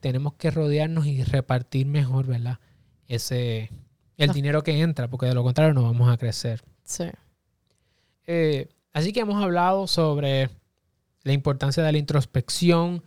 Tenemos 0.01 0.35
que 0.35 0.51
rodearnos 0.51 1.07
y 1.07 1.23
repartir 1.25 1.87
mejor, 1.87 2.27
¿verdad? 2.27 2.59
Ese, 3.07 3.71
el 4.17 4.31
Ah. 4.31 4.33
dinero 4.33 4.63
que 4.63 4.81
entra, 4.81 5.09
porque 5.09 5.27
de 5.27 5.35
lo 5.35 5.43
contrario 5.43 5.75
no 5.75 5.83
vamos 5.83 6.09
a 6.13 6.17
crecer. 6.17 6.63
Sí. 6.85 7.05
Eh, 8.27 8.69
así 8.93 9.13
que 9.13 9.21
hemos 9.21 9.43
hablado 9.43 9.87
sobre 9.87 10.51
la 11.23 11.33
importancia 11.33 11.83
de 11.83 11.93
la 11.93 11.99
introspección, 11.99 13.03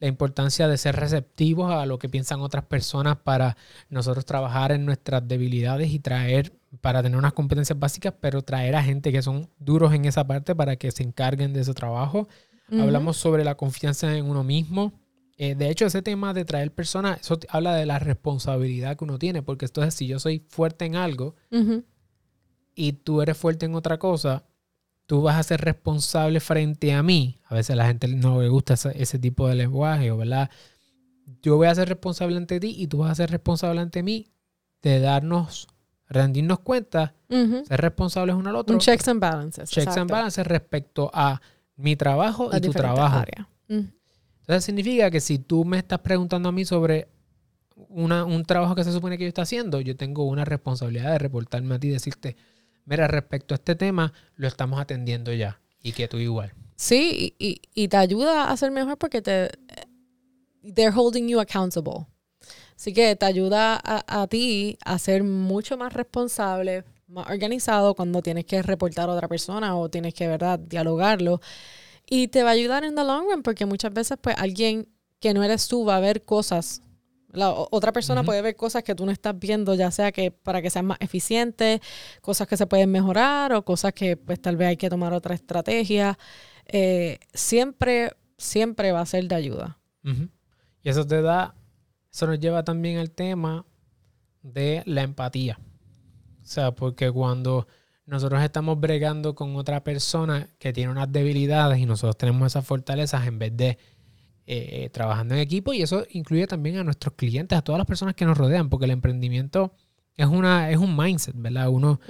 la 0.00 0.08
importancia 0.08 0.66
de 0.68 0.76
ser 0.78 0.96
receptivos 0.96 1.70
a 1.70 1.86
lo 1.86 1.98
que 1.98 2.08
piensan 2.08 2.40
otras 2.40 2.64
personas 2.64 3.16
para 3.18 3.56
nosotros 3.88 4.24
trabajar 4.26 4.72
en 4.72 4.84
nuestras 4.84 5.26
debilidades 5.26 5.90
y 5.92 5.98
traer, 6.00 6.52
para 6.80 7.02
tener 7.02 7.18
unas 7.18 7.32
competencias 7.34 7.78
básicas, 7.78 8.14
pero 8.20 8.42
traer 8.42 8.74
a 8.74 8.82
gente 8.82 9.12
que 9.12 9.22
son 9.22 9.48
duros 9.58 9.92
en 9.94 10.04
esa 10.06 10.26
parte 10.26 10.54
para 10.54 10.76
que 10.76 10.90
se 10.90 11.02
encarguen 11.02 11.52
de 11.52 11.60
ese 11.60 11.74
trabajo. 11.74 12.28
Hablamos 12.70 13.18
sobre 13.18 13.44
la 13.44 13.54
confianza 13.56 14.16
en 14.16 14.24
uno 14.24 14.42
mismo. 14.44 14.92
Eh, 15.38 15.54
de 15.54 15.70
hecho, 15.70 15.86
ese 15.86 16.02
tema 16.02 16.34
de 16.34 16.44
traer 16.44 16.72
personas, 16.72 17.20
eso 17.20 17.38
habla 17.48 17.74
de 17.74 17.86
la 17.86 17.98
responsabilidad 17.98 18.96
que 18.96 19.04
uno 19.04 19.18
tiene, 19.18 19.42
porque 19.42 19.66
entonces 19.66 19.94
si 19.94 20.06
yo 20.06 20.18
soy 20.18 20.44
fuerte 20.48 20.84
en 20.84 20.96
algo 20.96 21.34
y 22.74 22.92
tú 22.92 23.22
eres 23.22 23.36
fuerte 23.36 23.66
en 23.66 23.74
otra 23.74 23.98
cosa, 23.98 24.44
tú 25.06 25.22
vas 25.22 25.36
a 25.36 25.42
ser 25.42 25.60
responsable 25.60 26.40
frente 26.40 26.92
a 26.92 27.02
mí. 27.02 27.40
A 27.44 27.54
veces 27.54 27.70
a 27.70 27.76
la 27.76 27.86
gente 27.86 28.08
no 28.08 28.40
le 28.40 28.48
gusta 28.48 28.74
ese, 28.74 29.18
tipo 29.18 29.48
de 29.48 29.54
lenguaje, 29.54 30.10
¿verdad? 30.10 30.50
Yo 31.42 31.56
voy 31.56 31.66
a 31.66 31.74
ser 31.74 31.88
responsable 31.88 32.36
ante 32.36 32.60
ti 32.60 32.74
y 32.78 32.86
tú 32.86 32.98
vas 32.98 33.10
a 33.10 33.14
ser 33.14 33.30
responsable 33.30 33.80
ante 33.80 34.02
mí 34.02 34.28
de 34.82 35.00
darnos, 35.00 35.68
rendirnos 36.08 36.60
cuenta, 36.60 37.14
ser 37.28 37.80
responsables 37.80 38.36
uno 38.36 38.50
al 38.50 38.56
otro. 38.56 38.78
checks 38.78 39.08
and 39.08 39.20
balances. 39.20 39.70
Checks 39.70 39.96
and 39.96 40.10
balances 40.10 40.46
respecto 40.46 41.10
a 41.12 41.40
mi 41.76 41.96
trabajo 41.96 42.50
y 42.54 42.60
tu 42.60 42.72
trabajo. 42.72 43.24
Entonces 44.52 44.66
significa 44.66 45.10
que 45.10 45.20
si 45.20 45.38
tú 45.38 45.64
me 45.64 45.78
estás 45.78 46.00
preguntando 46.00 46.50
a 46.50 46.52
mí 46.52 46.66
sobre 46.66 47.08
un 47.88 48.44
trabajo 48.46 48.74
que 48.74 48.84
se 48.84 48.92
supone 48.92 49.16
que 49.16 49.24
yo 49.24 49.28
estoy 49.28 49.44
haciendo, 49.44 49.80
yo 49.80 49.96
tengo 49.96 50.24
una 50.24 50.44
responsabilidad 50.44 51.12
de 51.12 51.18
reportarme 51.18 51.74
a 51.74 51.78
ti 51.78 51.86
y 51.86 51.92
decirte, 51.92 52.36
mira, 52.84 53.08
respecto 53.08 53.54
a 53.54 53.56
este 53.56 53.76
tema, 53.76 54.12
lo 54.36 54.46
estamos 54.46 54.78
atendiendo 54.78 55.32
ya. 55.32 55.58
Y 55.82 55.92
que 55.92 56.06
tú 56.06 56.18
igual. 56.18 56.52
Sí, 56.76 57.34
y, 57.38 57.88
te 57.88 57.96
ayuda 57.96 58.50
a 58.50 58.56
ser 58.58 58.72
mejor 58.72 58.98
porque 58.98 59.22
te 59.22 59.52
they're 60.62 60.94
holding 60.94 61.28
you 61.28 61.40
accountable. 61.40 62.06
Así 62.76 62.92
que 62.92 63.16
te 63.16 63.24
ayuda 63.24 63.80
a, 63.82 64.22
a, 64.22 64.26
ti 64.26 64.76
a 64.84 64.98
ser 64.98 65.24
mucho 65.24 65.78
más 65.78 65.94
responsable, 65.94 66.84
más 67.06 67.26
organizado 67.30 67.94
cuando 67.94 68.20
tienes 68.20 68.44
que 68.44 68.60
reportar 68.60 69.08
a 69.08 69.14
otra 69.14 69.28
persona 69.28 69.74
o 69.78 69.88
tienes 69.88 70.12
que, 70.12 70.28
¿verdad?, 70.28 70.58
dialogarlo. 70.58 71.40
Y 72.14 72.28
te 72.28 72.42
va 72.42 72.50
a 72.50 72.52
ayudar 72.52 72.84
en 72.84 72.94
the 72.94 73.04
long 73.04 73.24
run 73.30 73.42
porque 73.42 73.64
muchas 73.64 73.92
veces, 73.94 74.18
pues, 74.20 74.36
alguien 74.36 74.86
que 75.18 75.32
no 75.32 75.42
eres 75.42 75.66
tú 75.68 75.84
va 75.86 75.96
a 75.96 76.00
ver 76.00 76.22
cosas 76.22 76.82
la 77.32 77.50
otra 77.50 77.92
persona 77.92 78.22
puede 78.22 78.42
ver 78.42 78.56
cosas 78.56 78.82
que 78.82 78.94
tú 78.94 79.06
no 79.06 79.12
estás 79.12 79.38
viendo, 79.38 79.74
ya 79.74 79.90
sea 79.90 80.12
que 80.12 80.30
para 80.30 80.60
que 80.60 80.68
sean 80.68 80.84
más 80.84 80.98
eficientes, 81.00 81.80
cosas 82.20 82.46
que 82.46 82.58
se 82.58 82.66
pueden 82.66 82.90
mejorar 82.90 83.54
o 83.54 83.64
cosas 83.64 83.94
que 83.94 84.18
pues 84.18 84.40
tal 84.40 84.56
vez 84.56 84.68
hay 84.68 84.76
que 84.76 84.90
tomar 84.90 85.14
otra 85.14 85.34
estrategia. 85.34 86.18
Eh, 86.66 87.18
siempre, 87.32 88.12
siempre 88.36 88.92
va 88.92 89.00
a 89.00 89.06
ser 89.06 89.26
de 89.28 89.34
ayuda. 89.34 89.78
Y 90.82 90.88
eso 90.90 91.06
te 91.06 91.22
da, 91.22 91.54
eso 92.12 92.26
nos 92.26 92.38
lleva 92.38 92.64
también 92.64 92.98
al 92.98 93.10
tema 93.10 93.64
de 94.42 94.82
la 94.84 95.02
empatía. 95.02 95.58
O 96.42 96.46
sea, 96.46 96.72
porque 96.72 97.10
cuando 97.10 97.66
nosotros 98.12 98.42
estamos 98.42 98.78
bregando 98.78 99.34
con 99.34 99.56
otra 99.56 99.82
persona 99.82 100.48
que 100.58 100.72
tiene 100.72 100.92
unas 100.92 101.10
debilidades 101.10 101.78
y 101.78 101.86
nosotros 101.86 102.16
tenemos 102.18 102.46
esas 102.46 102.64
fortalezas, 102.64 103.26
en 103.26 103.38
vez 103.38 103.56
de 103.56 103.78
eh, 104.46 104.90
trabajando 104.92 105.34
en 105.34 105.40
equipo 105.40 105.72
y 105.72 105.82
eso 105.82 106.04
incluye 106.10 106.46
también 106.46 106.76
a 106.76 106.84
nuestros 106.84 107.14
clientes, 107.14 107.58
a 107.58 107.62
todas 107.62 107.78
las 107.78 107.86
personas 107.86 108.14
que 108.14 108.26
nos 108.26 108.36
rodean, 108.36 108.68
porque 108.68 108.84
el 108.84 108.90
emprendimiento 108.90 109.72
es, 110.14 110.26
una, 110.26 110.70
es 110.70 110.76
un 110.76 110.94
mindset, 110.94 111.34
¿verdad? 111.36 111.70
Uno 111.70 112.00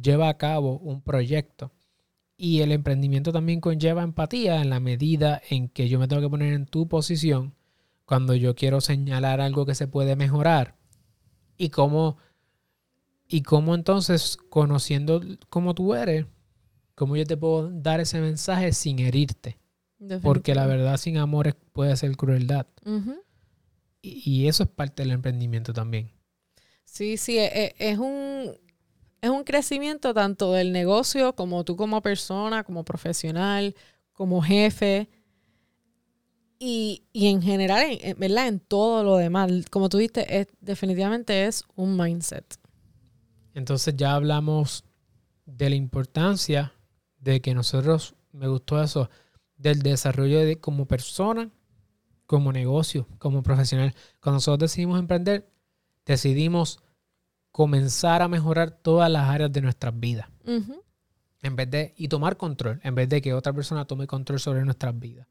lleva 0.00 0.28
a 0.28 0.38
cabo 0.38 0.78
un 0.78 1.02
proyecto 1.02 1.72
y 2.36 2.60
el 2.60 2.70
emprendimiento 2.70 3.32
también 3.32 3.60
conlleva 3.60 4.04
empatía 4.04 4.62
en 4.62 4.70
la 4.70 4.78
medida 4.78 5.42
en 5.50 5.68
que 5.68 5.88
yo 5.88 5.98
me 5.98 6.06
tengo 6.06 6.22
que 6.22 6.30
poner 6.30 6.52
en 6.52 6.66
tu 6.66 6.86
posición 6.86 7.54
cuando 8.04 8.36
yo 8.36 8.54
quiero 8.54 8.80
señalar 8.80 9.40
algo 9.40 9.66
que 9.66 9.74
se 9.74 9.88
puede 9.88 10.14
mejorar 10.14 10.76
y 11.56 11.70
cómo, 11.70 12.16
y 13.32 13.40
cómo 13.40 13.74
entonces, 13.74 14.36
conociendo 14.50 15.22
cómo 15.48 15.74
tú 15.74 15.94
eres, 15.94 16.26
cómo 16.94 17.16
yo 17.16 17.24
te 17.24 17.38
puedo 17.38 17.70
dar 17.70 17.98
ese 17.98 18.20
mensaje 18.20 18.72
sin 18.72 18.98
herirte. 18.98 19.58
Porque 20.22 20.54
la 20.54 20.66
verdad 20.66 20.98
sin 20.98 21.16
amor 21.16 21.56
puede 21.72 21.96
ser 21.96 22.14
crueldad. 22.16 22.66
y, 24.02 24.48
eso 24.48 24.64
es 24.64 24.68
parte 24.68 25.02
del 25.02 25.12
emprendimiento 25.12 25.72
también. 25.72 26.10
Sí, 26.84 27.16
sí, 27.16 27.38
e, 27.38 27.46
e, 27.46 27.74
es, 27.78 27.98
un, 27.98 28.52
es 29.22 29.30
un 29.30 29.44
crecimiento 29.44 30.12
tanto 30.12 30.52
del 30.52 30.70
negocio 30.70 31.34
como 31.34 31.64
tú 31.64 31.74
como 31.74 32.02
persona, 32.02 32.64
como 32.64 32.84
profesional, 32.84 33.74
como 34.12 34.42
jefe. 34.42 35.08
Y, 36.58 37.04
en 37.14 37.40
general, 37.40 37.98
en, 38.02 38.18
¿verdad? 38.18 38.48
En 38.48 38.60
todo 38.60 39.02
lo 39.02 39.16
demás. 39.16 39.50
Como 39.70 39.88
tú 39.88 39.96
dijiste, 39.96 40.40
es, 40.40 40.48
definitivamente 40.60 41.46
es 41.46 41.64
un 41.76 41.96
mindset. 41.96 42.61
Entonces 43.54 43.96
ya 43.96 44.14
hablamos 44.14 44.84
de 45.46 45.70
la 45.70 45.76
importancia 45.76 46.72
de 47.18 47.40
que 47.40 47.54
nosotros, 47.54 48.14
me 48.32 48.48
gustó 48.48 48.82
eso, 48.82 49.10
del 49.56 49.82
desarrollo 49.82 50.40
de 50.40 50.58
como 50.58 50.86
persona, 50.86 51.50
como 52.26 52.52
negocio, 52.52 53.06
como 53.18 53.42
profesional. 53.42 53.94
Cuando 54.20 54.36
nosotros 54.36 54.70
decidimos 54.70 54.98
emprender, 54.98 55.48
decidimos 56.06 56.80
comenzar 57.50 58.22
a 58.22 58.28
mejorar 58.28 58.70
todas 58.70 59.10
las 59.10 59.28
áreas 59.28 59.52
de 59.52 59.60
nuestras 59.60 59.98
vidas. 59.98 60.28
En 61.42 61.56
vez 61.56 61.70
de, 61.70 61.94
y 61.96 62.08
tomar 62.08 62.36
control, 62.36 62.80
en 62.82 62.94
vez 62.94 63.08
de 63.08 63.20
que 63.20 63.34
otra 63.34 63.52
persona 63.52 63.84
tome 63.84 64.06
control 64.06 64.40
sobre 64.40 64.64
nuestras 64.64 64.98
vidas. 64.98 65.26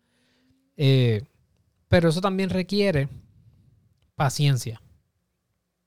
Eh, 0.78 1.24
pero 1.88 2.10
eso 2.10 2.22
también 2.22 2.50
requiere 2.50 3.10
paciencia. 4.16 4.82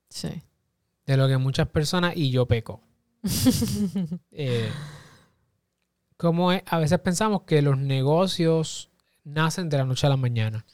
Sí. 0.09 0.43
De 1.07 1.17
lo 1.17 1.29
que 1.29 1.37
muchas 1.37 1.69
personas, 1.69 2.17
y 2.17 2.31
yo 2.31 2.47
peco. 2.47 2.81
eh, 4.31 4.71
como 6.17 6.51
a 6.51 6.79
veces 6.79 6.99
pensamos 7.01 7.43
que 7.43 7.63
los 7.63 7.79
negocios 7.79 8.91
nacen 9.25 9.69
de 9.69 9.79
la 9.79 9.85
noche 9.85 10.07
a 10.07 10.11
la 10.11 10.17
mañana. 10.17 10.65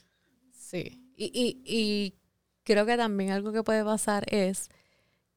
Sí, 0.53 1.01
y, 1.17 2.15
creo 2.63 2.85
que 2.85 2.97
también 2.97 3.31
algo 3.31 3.51
que 3.51 3.63
puede 3.63 3.83
pasar 3.83 4.25
es 4.33 4.69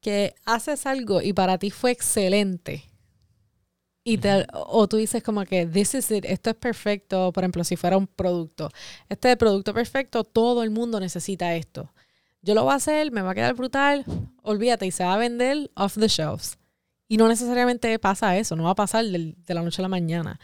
que 0.00 0.34
haces 0.44 0.86
algo 0.86 1.22
y 1.22 1.32
para 1.32 1.58
ti 1.58 1.70
fue 1.70 1.90
excelente. 1.90 2.84
Y 4.06 4.20
o 4.52 4.86
tú 4.86 4.98
dices 4.98 5.22
como 5.22 5.44
que 5.46 5.64
this 5.64 5.94
is 5.94 6.10
it, 6.10 6.26
esto 6.26 6.50
es 6.50 6.56
perfecto, 6.56 7.32
por 7.32 7.42
ejemplo, 7.42 7.64
si 7.64 7.76
fuera 7.76 7.96
un 7.96 8.06
producto. 8.06 8.70
Este 9.08 9.28
es 9.28 9.32
el 9.32 9.38
producto 9.38 9.72
perfecto, 9.72 10.24
todo 10.24 10.62
el 10.62 10.70
mundo 10.70 11.00
necesita 11.00 11.54
esto. 11.56 11.93
Yo 12.44 12.54
lo 12.54 12.62
voy 12.64 12.74
a 12.74 12.76
hacer, 12.76 13.10
me 13.10 13.22
va 13.22 13.30
a 13.30 13.34
quedar 13.34 13.54
brutal, 13.54 14.04
olvídate, 14.42 14.84
y 14.84 14.90
se 14.90 15.02
va 15.02 15.14
a 15.14 15.18
vender 15.18 15.70
off 15.76 15.94
the 15.98 16.08
shelves. 16.08 16.58
Y 17.08 17.16
no 17.16 17.26
necesariamente 17.26 17.98
pasa 17.98 18.36
eso, 18.36 18.54
no 18.54 18.64
va 18.64 18.70
a 18.70 18.74
pasar 18.74 19.06
de, 19.06 19.34
la 19.48 19.62
noche 19.62 19.80
a 19.80 19.84
la 19.84 19.88
mañana. 19.88 20.38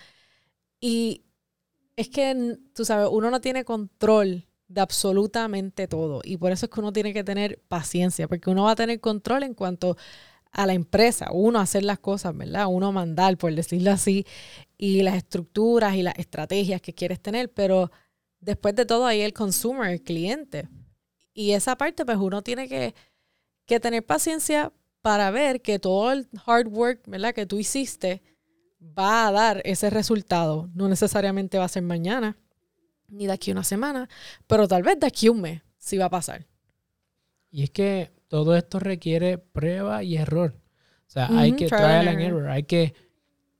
Y 0.81 1.25
es 1.97 2.09
que, 2.09 2.57
tú 2.75 2.87
sabes, 2.87 3.11
uno 3.13 3.31
no 3.31 3.43
tiene 3.43 3.67
control 3.67 4.47
de 4.67 4.81
absolutamente 4.81 5.89
todo. 5.89 6.23
Y 6.25 6.39
por 6.39 6.53
eso 6.53 6.67
es 6.67 6.73
que 6.73 6.81
uno 6.81 6.91
tiene 6.91 7.13
que 7.13 7.23
tener 7.23 7.61
paciencia, 7.69 8.27
porque 8.29 8.49
uno 8.49 8.65
va 8.65 8.71
a 8.71 8.77
tener 8.77 8.99
control 9.01 9.43
en 9.43 9.53
cuanto 9.53 9.99
a 10.53 10.67
la 10.67 10.73
empresa, 10.73 11.29
uno 11.33 11.61
hacer 11.61 11.85
las 11.85 11.99
cosas, 11.99 12.35
¿verdad? 12.35 12.67
Uno 12.69 12.93
mandar, 12.93 13.37
por 13.37 13.55
decirlo 13.55 13.91
así, 13.91 14.25
y 14.79 15.03
las 15.03 15.17
estructuras 15.17 15.97
y 15.97 16.03
las 16.03 16.19
estrategias 16.19 16.81
que 16.81 16.95
quieres 16.95 17.21
tener, 17.21 17.53
pero 17.53 17.91
después 18.41 18.75
de 18.75 18.87
todo 18.87 19.05
ahí 19.05 19.21
el 19.21 19.35
consumer, 19.35 19.91
el 19.91 20.03
cliente. 20.03 20.67
Y 21.33 21.53
esa 21.53 21.77
parte, 21.77 22.05
pues 22.05 22.19
uno 22.19 22.43
tiene 22.43 22.69
que, 22.69 22.95
que 23.67 23.81
tener 23.81 24.05
paciencia 24.05 24.73
para 25.03 25.31
ver 25.31 25.63
que 25.63 25.79
todo 25.79 26.13
el 26.13 26.29
hard 26.47 26.69
work 26.69 27.03
¿verdad? 27.07 27.35
que 27.35 27.47
tú 27.47 27.59
hiciste 27.59 28.23
va 28.81 29.29
a 29.29 29.33
dar 29.33 29.63
ese 29.65 29.91
resultado. 29.91 30.71
No 30.75 30.89
necesariamente 30.89 31.59
va 31.59 31.65
a 31.65 31.69
ser 31.69 31.83
mañana, 31.83 32.37
ni 33.09 33.27
de 33.27 33.33
aquí 33.33 33.51
a 33.51 33.55
una 33.55 33.65
semana, 33.65 34.09
pero 34.47 34.69
tal 34.69 34.83
vez 34.83 34.99
de 34.99 35.07
aquí 35.07 35.27
a 35.29 35.33
un 35.33 35.41
mes 35.41 35.63
sí 35.79 35.99
va 35.99 36.07
a 36.07 36.11
pasar. 36.11 36.47
Y 37.51 37.65
es 37.65 37.71
que 37.71 38.13
todo 38.29 38.57
esto 38.57 38.79
requiere 38.79 39.39
prueba 39.39 40.03
y 40.03 40.17
error. 40.17 40.55
O 41.09 41.11
sea, 41.11 41.29
hay 41.37 41.53
que 41.53 41.67
trial 41.67 42.07
and 42.07 42.21
error. 42.21 42.49
Hay 42.49 42.63
que, 42.63 42.95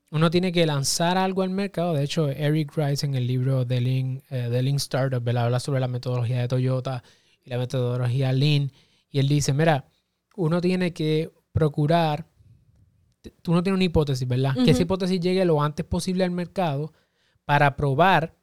uno 0.09 0.31
tiene 0.31 0.53
que 0.53 0.65
lanzar 0.65 1.17
algo 1.17 1.41
al 1.41 1.49
mercado. 1.49 1.93
De 1.93 2.03
hecho, 2.03 2.29
Eric 2.29 2.75
Rice 2.77 3.05
en 3.05 3.15
el 3.15 3.27
libro 3.27 3.65
de 3.65 3.81
Lean, 3.81 4.23
eh, 4.29 4.73
Startup, 4.77 5.27
habla 5.37 5.59
sobre 5.59 5.81
la 5.81 5.89
metodología 5.89 6.39
de 6.39 6.47
Toyota 6.47 7.03
y 7.43 7.49
la 7.49 7.57
metodología 7.57 8.31
Lean. 8.33 8.71
Y 9.09 9.19
él 9.19 9.27
dice, 9.27 9.53
mira, 9.53 9.85
uno 10.35 10.61
tiene 10.61 10.93
que 10.93 11.31
procurar, 11.51 12.27
tú 13.41 13.53
no 13.53 13.61
tienes 13.61 13.77
una 13.77 13.83
hipótesis, 13.83 14.27
¿verdad? 14.27 14.55
Que 14.63 14.71
esa 14.71 14.83
hipótesis 14.83 15.19
llegue 15.19 15.43
lo 15.45 15.61
antes 15.61 15.85
posible 15.85 16.23
al 16.23 16.31
mercado 16.31 16.93
para 17.45 17.75
probar 17.75 18.35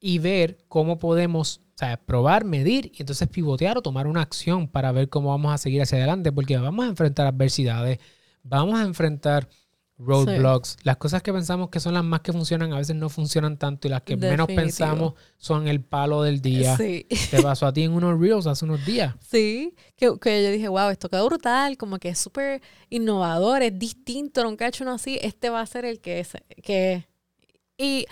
y 0.00 0.18
ver 0.18 0.58
cómo 0.68 0.98
podemos, 0.98 1.58
o 1.58 1.78
sea, 1.78 1.96
probar, 1.96 2.44
medir 2.44 2.90
y 2.94 3.02
entonces 3.02 3.28
pivotear 3.28 3.78
o 3.78 3.82
tomar 3.82 4.06
una 4.06 4.22
acción 4.22 4.66
para 4.66 4.90
ver 4.90 5.08
cómo 5.08 5.28
vamos 5.28 5.52
a 5.52 5.58
seguir 5.58 5.82
hacia 5.82 5.98
adelante, 5.98 6.32
porque 6.32 6.56
vamos 6.56 6.84
a 6.84 6.88
enfrentar 6.88 7.26
adversidades, 7.26 7.98
vamos 8.42 8.80
a 8.80 8.82
enfrentar 8.82 9.48
roadblocks. 10.04 10.76
Las 10.82 10.96
cosas 10.96 11.22
que 11.22 11.32
pensamos 11.32 11.70
que 11.70 11.80
son 11.80 11.94
las 11.94 12.04
más 12.04 12.20
que 12.20 12.32
funcionan 12.32 12.72
a 12.72 12.78
veces 12.78 12.96
no 12.96 13.08
funcionan 13.08 13.56
tanto 13.56 13.88
y 13.88 13.90
las 13.90 14.02
que 14.02 14.16
menos 14.16 14.46
pensamos 14.46 15.14
son 15.38 15.68
el 15.68 15.80
palo 15.82 16.22
del 16.22 16.40
día. 16.40 16.76
Sí. 16.76 17.06
Te 17.30 17.42
pasó 17.42 17.66
a 17.66 17.72
ti 17.72 17.82
en 17.84 17.92
unos 17.92 18.18
reels 18.20 18.46
hace 18.46 18.64
unos 18.64 18.84
días. 18.84 19.14
Sí, 19.32 19.74
que, 19.96 20.12
que 20.20 20.42
yo 20.44 20.50
dije, 20.50 20.68
wow, 20.68 20.90
esto 20.90 21.08
quedó 21.08 21.26
brutal, 21.26 21.76
como 21.78 21.98
que 21.98 22.10
es 22.10 22.18
súper 22.18 22.60
innovador, 22.90 23.62
es 23.62 23.78
distinto, 23.78 24.44
nunca 24.44 24.66
he 24.66 24.68
hecho 24.68 24.84
uno 24.84 24.92
así, 24.94 25.18
este 25.22 25.48
va 25.48 25.60
a 25.60 25.66
ser 25.66 25.84
el 25.84 26.00
que 26.00 26.20
es. 26.20 26.32
Que, 26.62 27.06
y, 27.78 28.04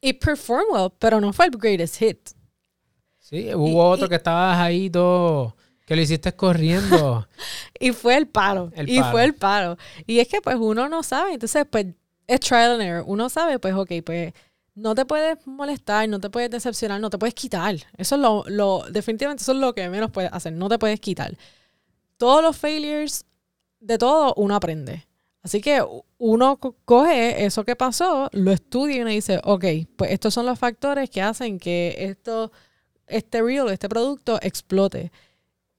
y 0.00 0.12
perform 0.14 0.64
well, 0.72 0.90
pero 0.98 1.20
no 1.20 1.32
fue 1.32 1.46
el 1.46 1.52
greatest 1.52 1.96
hit. 1.98 2.18
Sí, 3.18 3.54
hubo 3.54 3.88
otro 3.88 4.06
y- 4.06 4.08
que 4.10 4.16
estabas 4.16 4.58
ahí 4.58 4.90
todo, 4.90 5.56
que 5.84 5.96
lo 5.96 6.02
hiciste 6.02 6.32
corriendo. 6.34 7.26
Y 7.80 7.90
fue 7.92 8.16
el 8.16 8.26
palo. 8.28 8.70
El 8.74 8.88
y 8.88 9.02
fue 9.02 9.24
el 9.24 9.34
palo. 9.34 9.76
Y 10.06 10.20
es 10.20 10.28
que 10.28 10.40
pues 10.40 10.56
uno 10.58 10.88
no 10.88 11.02
sabe, 11.02 11.32
entonces 11.34 11.66
pues 11.68 11.86
es 12.26 12.40
trial 12.40 12.72
and 12.72 12.82
error. 12.82 13.04
Uno 13.06 13.28
sabe, 13.28 13.58
pues 13.58 13.74
ok, 13.74 13.90
pues 14.04 14.32
no 14.76 14.94
te 14.94 15.04
puedes 15.04 15.44
molestar, 15.46 16.08
no 16.08 16.20
te 16.20 16.30
puedes 16.30 16.50
decepcionar, 16.50 17.00
no 17.00 17.10
te 17.10 17.18
puedes 17.18 17.34
quitar. 17.34 17.74
Eso 17.96 18.14
es 18.14 18.20
lo, 18.20 18.44
lo 18.46 18.84
definitivamente 18.90 19.42
eso 19.42 19.52
es 19.52 19.58
lo 19.58 19.74
que 19.74 19.88
menos 19.90 20.10
puedes 20.10 20.32
hacer, 20.32 20.52
no 20.52 20.68
te 20.68 20.78
puedes 20.78 21.00
quitar. 21.00 21.36
Todos 22.16 22.42
los 22.42 22.56
failures, 22.56 23.24
de 23.80 23.98
todo 23.98 24.32
uno 24.36 24.54
aprende. 24.54 25.04
Así 25.42 25.60
que 25.60 25.84
uno 26.16 26.56
co- 26.56 26.74
coge 26.86 27.44
eso 27.44 27.64
que 27.64 27.76
pasó, 27.76 28.30
lo 28.32 28.50
estudia 28.52 28.96
y 28.96 29.00
uno 29.00 29.10
dice, 29.10 29.40
ok, 29.44 29.64
pues 29.96 30.12
estos 30.12 30.32
son 30.32 30.46
los 30.46 30.58
factores 30.58 31.10
que 31.10 31.20
hacen 31.20 31.58
que 31.58 31.94
esto, 31.98 32.50
este 33.06 33.42
reel, 33.42 33.68
este 33.68 33.88
producto 33.88 34.38
explote. 34.40 35.12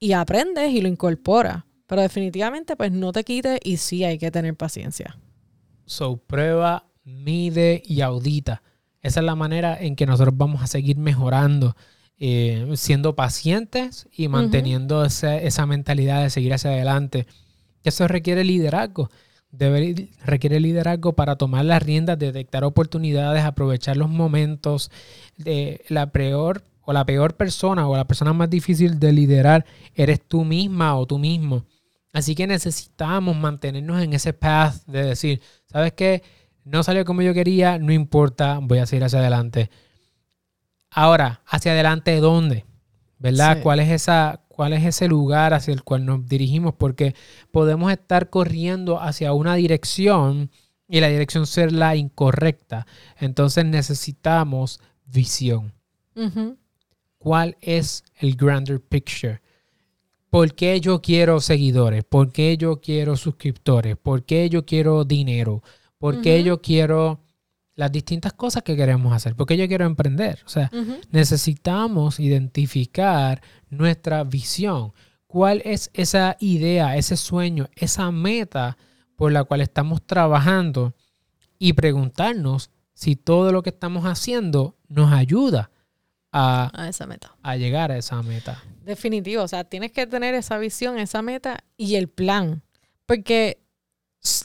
Y 0.06 0.14
aprendes 0.14 0.72
y 0.72 0.82
lo 0.82 0.88
incorporas. 0.88 1.64
Pero 1.88 2.02
definitivamente, 2.02 2.76
pues 2.76 2.92
no 2.92 3.12
te 3.12 3.24
quites 3.24 3.60
y 3.64 3.78
sí 3.78 4.04
hay 4.04 4.18
que 4.18 4.30
tener 4.32 4.56
paciencia. 4.56 5.18
So, 5.86 6.18
prueba, 6.18 6.86
mide 7.04 7.82
y 7.86 8.02
audita. 8.02 8.62
Esa 9.02 9.20
es 9.20 9.26
la 9.26 9.36
manera 9.36 9.78
en 9.80 9.96
que 9.96 10.06
nosotros 10.06 10.36
vamos 10.38 10.64
a 10.64 10.68
seguir 10.68 10.98
mejorando, 10.98 11.76
eh, 12.18 12.72
siendo 12.76 13.16
pacientes 13.16 14.08
y 14.16 14.28
manteniendo 14.28 15.06
esa, 15.06 15.38
esa 15.38 15.66
mentalidad 15.66 16.24
de 16.24 16.30
seguir 16.32 16.54
hacia 16.54 16.72
adelante. 16.72 17.28
Eso 17.84 18.08
requiere 18.08 18.44
liderazgo. 18.44 19.10
Debe- 19.52 20.10
requiere 20.26 20.60
liderazgo 20.60 21.14
para 21.14 21.36
tomar 21.36 21.66
las 21.66 21.82
riendas, 21.84 22.18
detectar 22.20 22.64
oportunidades, 22.64 23.44
aprovechar 23.44 23.96
los 23.98 24.10
momentos. 24.10 24.90
De 25.38 25.82
la 25.90 26.12
peor 26.12 26.64
o 26.86 26.94
la 26.94 27.06
peor 27.06 27.36
persona 27.36 27.88
o 27.88 27.96
la 27.96 28.06
persona 28.06 28.34
más 28.34 28.50
difícil 28.50 29.00
de 29.00 29.12
liderar 29.12 29.66
eres 29.94 30.22
tú 30.22 30.46
misma 30.46 30.96
o 30.96 31.06
tú 31.06 31.18
mismo. 31.18 31.66
Así 32.14 32.34
que 32.36 32.48
necesitamos 32.48 33.36
mantenernos 33.36 34.02
en 34.02 34.14
ese 34.14 34.32
path 34.32 34.86
de 34.86 35.04
decir, 35.04 35.42
¿sabes 35.66 35.94
qué? 35.94 36.24
No 36.64 36.82
salió 36.82 37.04
como 37.04 37.22
yo 37.22 37.34
quería, 37.34 37.78
no 37.78 37.92
importa, 37.92 38.60
voy 38.62 38.80
a 38.80 38.86
seguir 38.86 39.04
hacia 39.04 39.20
adelante. 39.20 39.70
Ahora, 40.90 41.42
¿hacia 41.46 41.74
adelante 41.74 42.20
dónde? 42.22 42.66
¿Verdad? 43.20 43.58
Sí. 43.58 43.64
¿Cuál 43.64 43.80
es 43.82 43.90
esa 43.90 44.42
cuál 44.56 44.72
es 44.72 44.86
ese 44.86 45.10
lugar 45.10 45.54
hacia 45.54 45.74
el 45.74 45.84
cual 45.84 46.06
nos 46.06 46.26
dirigimos? 46.28 46.74
Porque 46.74 47.14
podemos 47.52 47.92
estar 47.92 48.30
corriendo 48.30 49.02
hacia 49.02 49.34
una 49.34 49.56
dirección 49.56 50.50
y 50.88 51.02
la 51.02 51.10
dirección 51.10 51.46
ser 51.46 51.74
la 51.74 51.96
incorrecta. 51.96 52.88
Entonces 53.20 53.66
necesitamos 53.66 54.80
visión. 55.06 55.74
¿Cuál 57.26 57.58
es 57.60 58.04
el 58.20 58.36
grander 58.36 58.80
picture? 58.80 59.42
¿Por 60.30 60.54
qué 60.54 60.80
yo 60.80 61.02
quiero 61.02 61.40
seguidores? 61.40 62.04
¿Por 62.04 62.32
qué 62.32 62.56
yo 62.56 62.80
quiero 62.80 63.18
suscriptores? 63.18 63.98
¿Por 63.98 64.26
qué 64.26 64.48
yo 64.48 64.64
quiero 64.64 65.06
dinero? 65.06 65.64
¿Por 65.98 66.22
qué 66.22 66.44
yo 66.44 66.62
quiero 66.62 67.24
las 67.74 67.92
distintas 67.92 68.34
cosas 68.34 68.62
que 68.62 68.76
queremos 68.76 69.12
hacer? 69.12 69.36
¿Por 69.36 69.48
qué 69.48 69.58
yo 69.58 69.68
quiero 69.68 69.88
emprender? 69.88 70.44
O 70.46 70.50
sea, 70.50 70.70
necesitamos 71.10 72.20
identificar 72.20 73.42
nuestra 73.72 74.24
visión. 74.24 74.94
¿Cuál 75.26 75.64
es 75.66 75.90
esa 75.96 76.38
idea, 76.40 76.96
ese 76.96 77.18
sueño, 77.18 77.70
esa 77.76 78.12
meta 78.12 78.78
por 79.16 79.32
la 79.32 79.46
cual 79.46 79.62
estamos 79.62 80.06
trabajando? 80.06 80.94
Y 81.58 81.74
preguntarnos 81.74 82.70
si 82.94 83.16
todo 83.16 83.52
lo 83.52 83.64
que 83.64 83.72
estamos 83.72 84.06
haciendo 84.06 84.78
nos 84.88 85.12
ayuda 85.12 85.72
a, 86.38 86.70
A 86.84 86.90
esa 86.90 87.08
meta. 87.08 87.36
a 87.44 87.56
llegar 87.56 87.92
a 87.92 87.98
esa 87.98 88.22
meta. 88.22 88.62
Definitivo. 88.84 89.44
O 89.44 89.48
sea, 89.48 89.64
tienes 89.64 89.92
que 89.92 90.06
tener 90.06 90.36
esa 90.36 90.58
visión, 90.58 91.00
esa 91.00 91.22
meta 91.22 91.60
y 91.78 91.96
el 91.96 92.08
plan. 92.10 92.62
Porque 93.06 93.62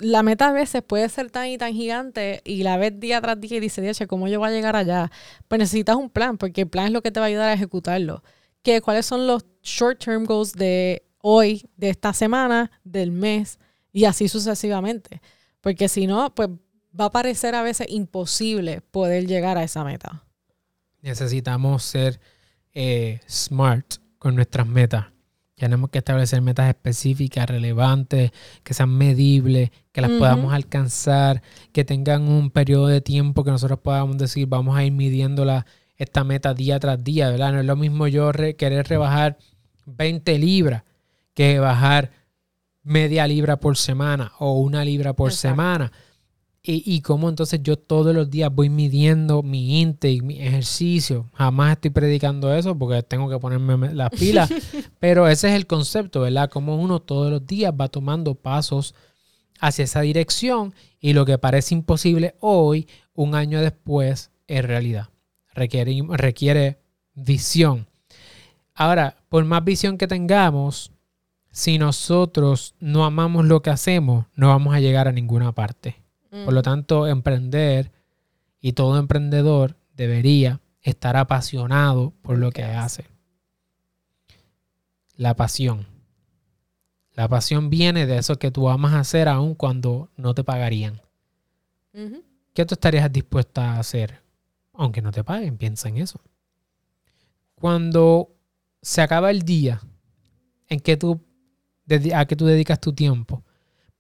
la 0.00 0.22
meta 0.22 0.48
a 0.48 0.53
veces 0.53 0.83
puede 0.83 1.09
ser 1.09 1.31
tan 1.31 1.48
y 1.48 1.59
tan 1.59 1.72
gigante 1.72 2.42
y 2.44 2.62
la 2.62 2.76
ves 2.76 3.00
día 3.00 3.20
tras 3.20 3.40
día 3.40 3.57
y 3.57 3.61
dices, 3.61 3.83
"Diache, 3.83 4.07
¿cómo 4.07 4.29
yo 4.29 4.38
voy 4.38 4.48
a 4.50 4.53
llegar 4.53 4.76
allá? 4.76 5.11
Pues 5.48 5.59
necesitas 5.59 5.96
un 5.96 6.11
plan, 6.11 6.37
porque 6.38 6.61
el 6.62 6.68
plan 6.68 6.87
es 6.87 6.92
lo 6.92 7.03
que 7.03 7.11
te 7.11 7.18
va 7.20 7.26
a 7.26 7.29
ayudar 7.29 7.48
a 7.48 7.55
ejecutarlo. 7.55 8.22
Que, 8.62 8.81
¿Cuáles 8.83 9.07
son 9.07 9.26
los 9.26 9.46
short-term 9.62 10.26
goals 10.26 10.53
de 10.53 11.03
hoy, 11.22 11.66
de 11.76 11.88
esta 11.90 12.12
semana, 12.12 12.70
del 12.85 13.11
mes 13.11 13.59
y 13.92 14.05
así 14.05 14.29
sucesivamente? 14.29 15.22
Porque 15.62 15.88
si 15.88 16.07
no, 16.07 16.35
pues 16.35 16.50
va 16.98 17.07
a 17.07 17.11
parecer 17.11 17.55
a 17.55 17.62
veces 17.62 17.87
imposible 17.90 18.83
poder 18.83 19.26
llegar 19.26 19.57
a 19.57 19.62
esa 19.64 19.83
meta. 19.85 20.24
Necesitamos 21.03 21.83
ser 21.83 22.21
eh, 22.73 23.21
smart 23.29 23.95
con 24.19 24.35
nuestras 24.35 24.67
metas. 24.67 25.07
Tenemos 25.57 25.91
que 25.91 25.99
establecer 25.99 26.41
metas 26.41 26.69
específicas, 26.69 27.47
relevantes, 27.49 28.31
que 28.63 28.73
sean 28.73 28.91
medibles, 28.97 29.71
que 29.93 30.01
las 30.01 30.11
podamos 30.11 30.55
alcanzar, 30.55 31.43
que 31.73 31.85
tengan 31.85 32.23
un 32.29 32.51
periodo 32.51 32.87
de 32.87 33.03
tiempo 33.03 33.45
que 33.45 33.51
nosotros 33.51 33.79
podamos 33.81 34.17
decir, 34.17 34.47
vamos 34.47 34.77
a 34.77 34.85
ir 34.85 34.93
midiéndola 34.93 35.67
esta 35.97 36.25
meta 36.25 36.55
día 36.55 36.81
tras 36.81 37.03
día, 37.05 37.29
¿verdad? 37.29 37.53
No 37.53 37.61
es 37.61 37.67
lo 37.67 37.77
mismo 37.77 38.07
yo 38.07 38.33
re- 38.33 38.57
querer 38.57 38.89
rebajar 38.89 39.37
20 39.85 40.39
libras 40.39 40.83
que 41.35 41.59
bajar 41.59 42.11
media 42.83 43.27
libra 43.27 43.61
por 43.61 43.77
semana 43.77 44.33
o 44.39 44.59
una 44.61 44.83
libra 44.83 45.13
por 45.13 45.31
Exacto. 45.31 45.51
semana. 45.57 45.93
Y, 46.62 46.83
y 46.85 47.01
cómo 47.01 47.31
entonces 47.31 47.61
yo 47.62 47.79
todos 47.79 48.14
los 48.14 48.29
días 48.29 48.55
voy 48.55 48.68
midiendo 48.68 49.42
mi 49.42 49.81
intake, 49.81 50.20
mi 50.23 50.40
ejercicio. 50.42 51.31
Jamás 51.33 51.73
estoy 51.73 51.90
predicando 51.90 52.53
eso 52.55 52.77
porque 52.77 53.03
tengo 53.03 53.31
que 53.31 53.38
ponerme 53.38 53.77
me- 53.79 53.94
las 53.94 54.11
pilas. 54.11 54.51
pero 55.01 55.27
ese 55.27 55.49
es 55.49 55.55
el 55.55 55.66
concepto, 55.66 56.20
¿verdad? 56.20 56.51
Como 56.51 56.77
uno 56.77 57.01
todos 57.01 57.31
los 57.31 57.46
días 57.46 57.73
va 57.79 57.88
tomando 57.88 58.35
pasos 58.35 58.94
hacia 59.59 59.85
esa 59.85 60.03
dirección 60.03 60.75
y 61.01 61.14
lo 61.14 61.25
que 61.25 61.38
parece 61.38 61.75
imposible 61.75 62.35
hoy, 62.40 62.87
un 63.14 63.35
año 63.35 63.61
después, 63.62 64.31
es 64.46 64.64
realidad. 64.64 65.09
Requiere, 65.55 66.03
requiere 66.11 66.79
visión. 67.14 67.87
Ahora, 68.75 69.16
por 69.29 69.44
más 69.46 69.64
visión 69.64 69.96
que 69.99 70.07
tengamos, 70.07 70.92
si 71.51 71.79
nosotros 71.79 72.75
no 72.81 73.05
amamos 73.05 73.46
lo 73.46 73.62
que 73.62 73.70
hacemos, 73.70 74.27
no 74.35 74.49
vamos 74.49 74.75
a 74.75 74.81
llegar 74.81 75.09
a 75.09 75.12
ninguna 75.12 75.53
parte. 75.53 75.96
Por 76.31 76.53
lo 76.53 76.62
tanto, 76.62 77.09
emprender 77.09 77.90
y 78.61 78.73
todo 78.73 78.99
emprendedor 78.99 79.77
debería 79.95 80.61
estar 80.83 81.16
apasionado 81.16 82.12
por 82.23 82.38
lo 82.38 82.53
que 82.53 82.62
hace. 82.64 83.07
La 85.16 85.35
pasión. 85.35 85.87
La 87.12 87.29
pasión 87.29 87.69
viene 87.69 88.07
de 88.07 88.19
eso 88.19 88.38
que 88.38 88.51
tú 88.51 88.69
amas 88.71 88.95
hacer 88.95 89.29
aun 89.29 89.55
cuando 89.55 90.09
no 90.16 90.35
te 90.35 90.45
pagarían. 90.45 91.03
¿Qué 92.55 92.64
tú 92.64 92.75
estarías 92.75 93.12
dispuesta 93.12 93.73
a 93.73 93.81
hacer? 93.81 94.23
Aunque 94.73 95.03
no 95.03 95.11
te 95.12 95.25
paguen, 95.25 95.59
piensa 95.59 95.88
en 95.88 95.99
eso. 95.99 96.21
Cuando 97.57 98.31
se 98.81 99.03
acaba 99.03 99.31
el 99.31 99.43
día 99.43 99.83
en 100.69 100.81
que 100.81 100.97
tú, 100.97 101.21
a 102.14 102.25
que 102.25 102.37
tú 102.37 102.47
dedicas 102.47 102.81
tu 102.81 102.95
tiempo, 102.95 103.45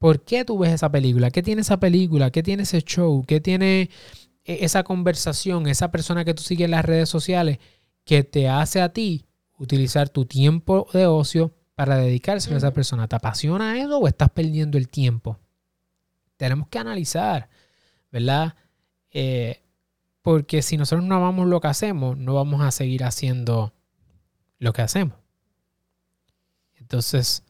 ¿por 0.00 0.24
qué 0.24 0.46
tú 0.46 0.58
ves 0.58 0.72
esa 0.72 0.90
película? 0.90 1.30
¿Qué 1.30 1.42
tiene 1.42 1.60
esa 1.60 1.78
película? 1.78 2.30
¿Qué 2.30 2.42
tiene 2.42 2.64
ese 2.64 2.80
show? 2.80 3.22
¿Qué 3.26 3.38
tiene 3.40 3.90
eh, 4.44 4.58
esa 4.62 4.82
conversación, 4.82 5.68
esa 5.68 5.92
persona 5.92 6.24
que 6.24 6.32
tú 6.34 6.42
sigues 6.42 6.64
en 6.64 6.70
las 6.72 6.84
redes 6.84 7.08
sociales 7.08 7.58
que 8.04 8.24
te 8.24 8.48
hace 8.48 8.80
a 8.80 8.94
ti 8.94 9.26
utilizar 9.58 10.08
tu 10.08 10.24
tiempo 10.24 10.88
de 10.94 11.06
ocio 11.06 11.54
para 11.74 11.96
dedicárselo 11.96 12.56
a 12.56 12.58
esa 12.58 12.72
persona? 12.72 13.08
¿Te 13.08 13.16
apasiona 13.16 13.78
eso 13.78 13.98
o 13.98 14.08
estás 14.08 14.30
perdiendo 14.30 14.78
el 14.78 14.88
tiempo? 14.88 15.38
Tenemos 16.38 16.68
que 16.68 16.78
analizar, 16.78 17.50
¿verdad? 18.10 18.54
Eh, 19.10 19.62
porque 20.22 20.62
si 20.62 20.78
nosotros 20.78 21.06
no 21.06 21.14
amamos 21.16 21.46
lo 21.46 21.60
que 21.60 21.68
hacemos, 21.68 22.16
no 22.16 22.32
vamos 22.32 22.62
a 22.62 22.70
seguir 22.70 23.04
haciendo 23.04 23.74
lo 24.58 24.72
que 24.72 24.80
hacemos. 24.80 25.18
Entonces, 26.76 27.44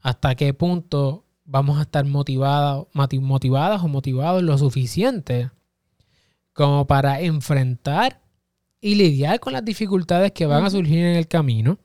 ¿hasta 0.00 0.34
qué 0.34 0.54
punto 0.54 1.26
vamos 1.48 1.78
a 1.78 1.82
estar 1.82 2.04
motivadas, 2.04 2.86
motivadas 2.92 3.82
o 3.82 3.88
motivados 3.88 4.42
lo 4.42 4.58
suficiente 4.58 5.50
como 6.52 6.86
para 6.86 7.20
enfrentar 7.22 8.20
y 8.80 8.96
lidiar 8.96 9.40
con 9.40 9.54
las 9.54 9.64
dificultades 9.64 10.32
que 10.32 10.44
van 10.44 10.64
a 10.64 10.70
surgir 10.70 10.98
en 10.98 11.16
el 11.16 11.26
camino? 11.26 11.78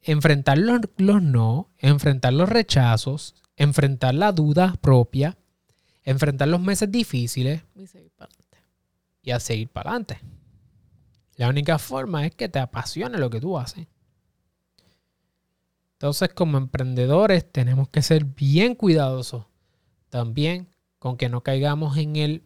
Enfrentar 0.00 0.58
los, 0.58 0.80
los 0.96 1.20
no, 1.20 1.70
enfrentar 1.76 2.32
los 2.32 2.48
rechazos, 2.48 3.34
enfrentar 3.56 4.14
la 4.14 4.30
duda 4.30 4.74
propia, 4.80 5.36
enfrentar 6.04 6.48
los 6.48 6.60
meses 6.60 6.90
difíciles 6.90 7.62
Y 7.74 7.88
seguir 7.88 8.12
para 8.16 8.30
adelante. 8.30 8.58
y 9.22 9.30
a 9.32 9.40
seguir 9.40 9.68
para 9.68 9.90
adelante. 9.90 10.20
La 11.34 11.48
única 11.48 11.78
forma 11.78 12.26
es 12.26 12.34
que 12.34 12.48
te 12.48 12.60
apasione 12.60 13.18
lo 13.18 13.28
que 13.28 13.40
tú 13.40 13.58
haces. 13.58 13.88
Entonces, 16.00 16.30
como 16.30 16.56
emprendedores, 16.56 17.44
tenemos 17.52 17.90
que 17.90 18.00
ser 18.00 18.24
bien 18.24 18.74
cuidadosos 18.74 19.44
también 20.08 20.70
con 20.98 21.18
que 21.18 21.28
no 21.28 21.42
caigamos 21.42 21.98
en 21.98 22.16
el, 22.16 22.42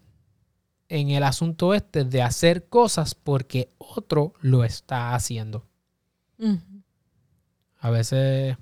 en 0.88 1.11
el 1.11 1.23
asunto 1.23 1.73
este 1.73 2.03
de 2.03 2.21
hacer 2.21 2.69
cosas 2.69 3.14
porque 3.14 3.69
otro 3.79 4.33
lo 4.40 4.64
está 4.64 5.14
haciendo. 5.14 5.69
A 7.79 7.90
veces, 7.90 8.57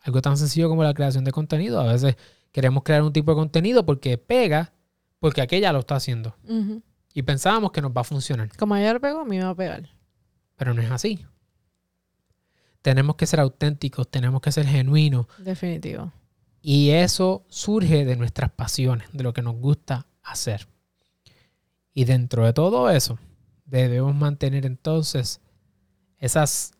algo 0.00 0.22
tan 0.22 0.38
sencillo 0.38 0.70
como 0.70 0.82
la 0.82 0.94
creación 0.94 1.24
de 1.24 1.32
contenido, 1.32 1.78
a 1.78 1.92
veces 1.92 2.16
queremos 2.50 2.84
crear 2.84 3.02
un 3.02 3.12
tipo 3.12 3.32
de 3.32 3.36
contenido 3.36 3.84
porque 3.84 4.16
pega, 4.16 4.72
porque 5.18 5.42
aquella 5.42 5.74
lo 5.74 5.80
está 5.80 5.96
haciendo. 5.96 6.34
Y 7.12 7.20
pensábamos 7.20 7.70
que 7.70 7.82
nos 7.82 7.90
va 7.90 8.00
a 8.00 8.04
funcionar. 8.04 8.48
Como 8.56 8.72
ayer 8.72 8.98
pegó, 8.98 9.20
a 9.20 9.24
mí 9.26 9.36
me 9.36 9.44
va 9.44 9.50
a 9.50 9.54
pegar. 9.54 9.90
Pero 10.56 10.72
no 10.72 10.80
es 10.80 10.90
así. 10.90 11.26
Tenemos 12.82 13.16
que 13.16 13.26
ser 13.26 13.40
auténticos, 13.40 14.08
tenemos 14.10 14.40
que 14.40 14.52
ser 14.52 14.66
genuinos. 14.66 15.26
Definitivo. 15.38 16.12
Y 16.60 16.90
eso 16.90 17.44
surge 17.48 18.04
de 18.04 18.16
nuestras 18.16 18.50
pasiones, 18.50 19.08
de 19.12 19.22
lo 19.22 19.32
que 19.32 19.42
nos 19.42 19.56
gusta 19.56 20.06
hacer. 20.22 20.68
Y 21.94 22.04
dentro 22.04 22.44
de 22.44 22.52
todo 22.52 22.90
eso, 22.90 23.18
debemos 23.64 24.14
mantener 24.14 24.66
entonces 24.66 25.40
esas, 26.18 26.72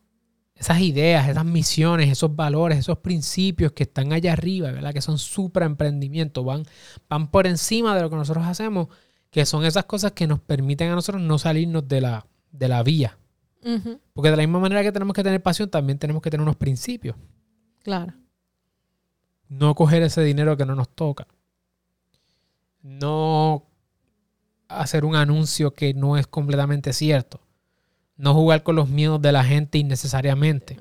esas 0.55 0.79
ideas, 0.79 1.29
esas 1.29 1.45
misiones, 1.45 2.09
esos 2.09 2.35
valores, 2.35 2.79
esos 2.79 2.99
principios 2.99 3.71
que 3.73 3.83
están 3.83 4.13
allá 4.13 4.33
arriba, 4.33 4.71
¿verdad? 4.71 4.93
Que 4.93 5.01
son 5.01 5.17
súper 5.17 5.63
emprendimientos, 5.63 6.43
van, 6.43 6.63
van 7.09 7.29
por 7.29 7.47
encima 7.47 7.95
de 7.95 8.01
lo 8.01 8.09
que 8.09 8.15
nosotros 8.15 8.45
hacemos, 8.45 8.87
que 9.29 9.45
son 9.45 9.65
esas 9.65 9.85
cosas 9.85 10.13
que 10.13 10.27
nos 10.27 10.39
permiten 10.39 10.89
a 10.89 10.95
nosotros 10.95 11.21
no 11.21 11.37
salirnos 11.37 11.87
de 11.87 12.01
la, 12.01 12.25
de 12.51 12.67
la 12.67 12.83
vía. 12.83 13.18
Porque 14.13 14.31
de 14.31 14.37
la 14.37 14.43
misma 14.43 14.59
manera 14.59 14.83
que 14.83 14.91
tenemos 14.91 15.13
que 15.13 15.23
tener 15.23 15.41
pasión, 15.43 15.69
también 15.69 15.99
tenemos 15.99 16.21
que 16.21 16.29
tener 16.29 16.41
unos 16.41 16.55
principios. 16.55 17.15
Claro. 17.83 18.13
No 19.47 19.75
coger 19.75 20.03
ese 20.03 20.21
dinero 20.23 20.55
que 20.57 20.65
no 20.65 20.75
nos 20.75 20.89
toca. 20.89 21.27
No 22.81 23.65
hacer 24.67 25.03
un 25.03 25.15
anuncio 25.15 25.73
que 25.73 25.93
no 25.93 26.17
es 26.17 26.27
completamente 26.27 26.93
cierto. 26.93 27.41
No 28.15 28.33
jugar 28.33 28.63
con 28.63 28.75
los 28.75 28.89
miedos 28.89 29.21
de 29.21 29.31
la 29.31 29.43
gente 29.43 29.77
innecesariamente. 29.77 30.77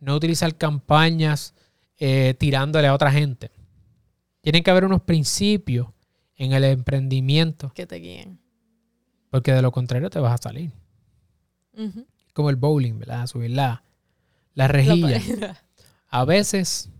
No 0.00 0.14
utilizar 0.14 0.54
campañas 0.56 1.54
eh, 1.98 2.34
tirándole 2.38 2.86
a 2.88 2.94
otra 2.94 3.10
gente. 3.12 3.50
Tienen 4.40 4.62
que 4.62 4.70
haber 4.70 4.84
unos 4.84 5.02
principios 5.02 5.88
en 6.36 6.52
el 6.52 6.64
emprendimiento, 6.64 7.70
Que 7.74 7.86
te 7.86 7.96
guíen. 7.96 8.38
porque 9.30 9.52
de 9.52 9.62
lo 9.62 9.72
contrario 9.72 10.10
te 10.10 10.20
vas 10.20 10.34
a 10.34 10.42
salir. 10.42 10.70
Como 12.32 12.50
el 12.50 12.56
bowling, 12.56 12.98
¿verdad? 12.98 13.26
Subir 13.26 13.50
la, 13.50 13.82
la 14.54 14.64
La 14.64 14.68
rejilla. 14.68 15.20
a 16.08 16.24
veces 16.24 16.90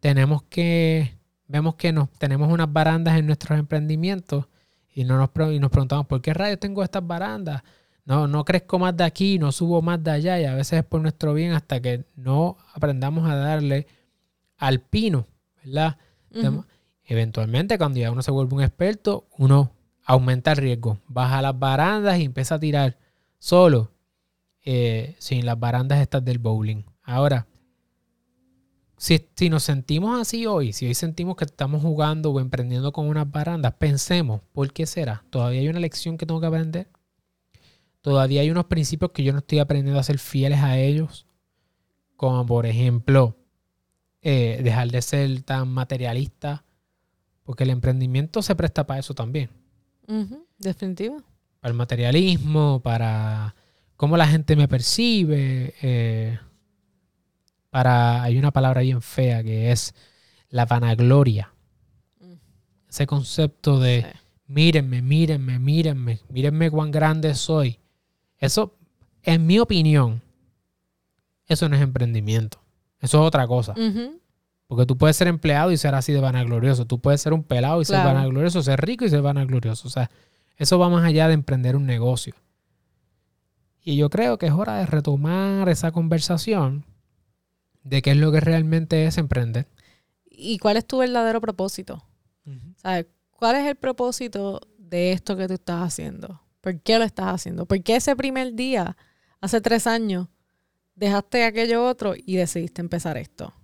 tenemos 0.00 0.42
que, 0.44 1.16
vemos 1.46 1.74
que 1.76 1.92
nos, 1.92 2.10
tenemos 2.12 2.50
unas 2.50 2.72
barandas 2.72 3.18
en 3.18 3.26
nuestros 3.26 3.58
emprendimientos 3.58 4.46
y, 4.94 5.04
no 5.04 5.16
nos, 5.16 5.30
y 5.52 5.58
nos 5.58 5.70
preguntamos, 5.70 6.06
¿por 6.06 6.20
qué 6.20 6.34
rayos 6.34 6.58
tengo 6.58 6.82
estas 6.82 7.06
barandas? 7.06 7.62
No, 8.04 8.26
no 8.26 8.44
crezco 8.44 8.78
más 8.78 8.96
de 8.96 9.04
aquí, 9.04 9.38
no 9.38 9.52
subo 9.52 9.82
más 9.82 10.02
de 10.02 10.10
allá 10.10 10.40
y 10.40 10.44
a 10.44 10.54
veces 10.54 10.80
es 10.80 10.84
por 10.84 11.00
nuestro 11.00 11.34
bien 11.34 11.52
hasta 11.52 11.80
que 11.80 12.04
no 12.16 12.56
aprendamos 12.74 13.28
a 13.28 13.36
darle 13.36 13.86
al 14.56 14.80
pino, 14.80 15.26
¿verdad? 15.62 15.98
Eventualmente 17.04 17.78
cuando 17.78 18.00
ya 18.00 18.10
uno 18.10 18.22
se 18.22 18.30
vuelve 18.30 18.54
un 18.54 18.62
experto, 18.62 19.28
uno 19.36 19.72
aumenta 20.04 20.52
el 20.52 20.56
riesgo, 20.56 20.98
baja 21.06 21.42
las 21.42 21.58
barandas 21.58 22.18
y 22.18 22.24
empieza 22.24 22.56
a 22.56 22.58
tirar 22.58 22.96
solo 23.38 23.92
eh, 24.64 25.16
sin 25.18 25.46
las 25.46 25.58
barandas 25.58 26.00
estas 26.00 26.24
del 26.24 26.38
bowling. 26.38 26.84
Ahora, 27.02 27.46
si, 28.96 29.28
si 29.36 29.48
nos 29.48 29.62
sentimos 29.62 30.20
así 30.20 30.46
hoy, 30.46 30.72
si 30.72 30.86
hoy 30.86 30.94
sentimos 30.94 31.36
que 31.36 31.44
estamos 31.44 31.82
jugando 31.82 32.30
o 32.30 32.40
emprendiendo 32.40 32.92
con 32.92 33.06
unas 33.06 33.30
barandas, 33.30 33.74
pensemos, 33.74 34.40
¿por 34.52 34.72
qué 34.72 34.86
será? 34.86 35.24
¿Todavía 35.30 35.60
hay 35.60 35.68
una 35.68 35.80
lección 35.80 36.18
que 36.18 36.26
tengo 36.26 36.40
que 36.40 36.46
aprender? 36.46 36.88
¿Todavía 38.00 38.40
hay 38.40 38.50
unos 38.50 38.66
principios 38.66 39.12
que 39.12 39.22
yo 39.22 39.32
no 39.32 39.38
estoy 39.38 39.58
aprendiendo 39.58 40.00
a 40.00 40.02
ser 40.02 40.18
fieles 40.18 40.60
a 40.60 40.78
ellos? 40.78 41.26
Como 42.16 42.44
por 42.46 42.66
ejemplo, 42.66 43.36
eh, 44.22 44.60
dejar 44.62 44.90
de 44.90 45.02
ser 45.02 45.42
tan 45.42 45.68
materialista, 45.68 46.64
porque 47.44 47.64
el 47.64 47.70
emprendimiento 47.70 48.42
se 48.42 48.54
presta 48.54 48.86
para 48.86 49.00
eso 49.00 49.14
también 49.14 49.48
Ujú. 50.06 50.44
Definitivo. 50.58 51.22
Para 51.60 51.70
el 51.70 51.76
materialismo, 51.76 52.80
para 52.82 53.54
cómo 53.96 54.16
la 54.16 54.26
gente 54.26 54.56
me 54.56 54.68
percibe, 54.68 55.74
eh, 55.82 56.38
para, 57.70 58.22
hay 58.22 58.38
una 58.38 58.50
palabra 58.52 58.80
bien 58.82 59.02
fea 59.02 59.42
que 59.42 59.72
es 59.72 59.94
la 60.50 60.66
vanagloria. 60.66 61.52
Mm. 62.20 62.32
Ese 62.88 63.06
concepto 63.06 63.80
de 63.80 64.02
Sí. 64.02 64.18
mírenme, 64.46 65.02
mírenme, 65.02 65.58
mírenme, 65.58 66.20
mírenme 66.30 66.70
cuán 66.70 66.90
grande 66.90 67.34
soy. 67.34 67.78
Eso, 68.38 68.76
en 69.22 69.46
mi 69.46 69.58
opinión, 69.58 70.22
eso 71.46 71.68
no 71.68 71.76
es 71.76 71.82
emprendimiento. 71.82 72.60
Eso 73.00 73.20
es 73.20 73.26
otra 73.26 73.46
cosa. 73.46 73.74
Porque 74.66 74.86
tú 74.86 74.96
puedes 74.96 75.16
ser 75.16 75.28
empleado 75.28 75.72
y 75.72 75.76
ser 75.76 75.94
así 75.94 76.12
de 76.12 76.20
vanaglorioso. 76.20 76.84
Tú 76.84 77.00
puedes 77.00 77.20
ser 77.20 77.32
un 77.32 77.42
pelado 77.42 77.80
y 77.80 77.84
ser 77.84 78.04
vanaglorioso, 78.04 78.62
ser 78.62 78.80
rico 78.80 79.04
y 79.04 79.08
ser 79.08 79.22
vanaglorioso. 79.22 79.88
O 79.88 79.90
sea, 79.90 80.10
eso 80.58 80.78
va 80.78 80.88
más 80.88 81.04
allá 81.04 81.28
de 81.28 81.34
emprender 81.34 81.76
un 81.76 81.86
negocio. 81.86 82.34
Y 83.80 83.96
yo 83.96 84.10
creo 84.10 84.36
que 84.36 84.46
es 84.46 84.52
hora 84.52 84.76
de 84.76 84.86
retomar 84.86 85.68
esa 85.68 85.92
conversación 85.92 86.84
de 87.84 88.02
qué 88.02 88.10
es 88.10 88.16
lo 88.16 88.30
que 88.32 88.40
realmente 88.40 89.06
es 89.06 89.16
emprender. 89.16 89.66
¿Y 90.26 90.58
cuál 90.58 90.76
es 90.76 90.86
tu 90.86 90.98
verdadero 90.98 91.40
propósito? 91.40 92.04
¿Sabes? 92.76 93.06
¿Cuál 93.30 93.56
es 93.56 93.66
el 93.66 93.76
propósito 93.76 94.60
de 94.76 95.12
esto 95.12 95.36
que 95.36 95.46
tú 95.46 95.54
estás 95.54 95.82
haciendo? 95.82 96.42
¿Por 96.60 96.80
qué 96.80 96.98
lo 96.98 97.04
estás 97.04 97.26
haciendo? 97.26 97.66
¿Por 97.66 97.82
qué 97.82 97.96
ese 97.96 98.16
primer 98.16 98.54
día, 98.54 98.96
hace 99.40 99.60
tres 99.60 99.86
años, 99.86 100.28
dejaste 100.94 101.44
aquello 101.44 101.86
otro 101.86 102.14
y 102.16 102.36
decidiste 102.36 102.80
empezar 102.80 103.16
esto? 103.16 103.54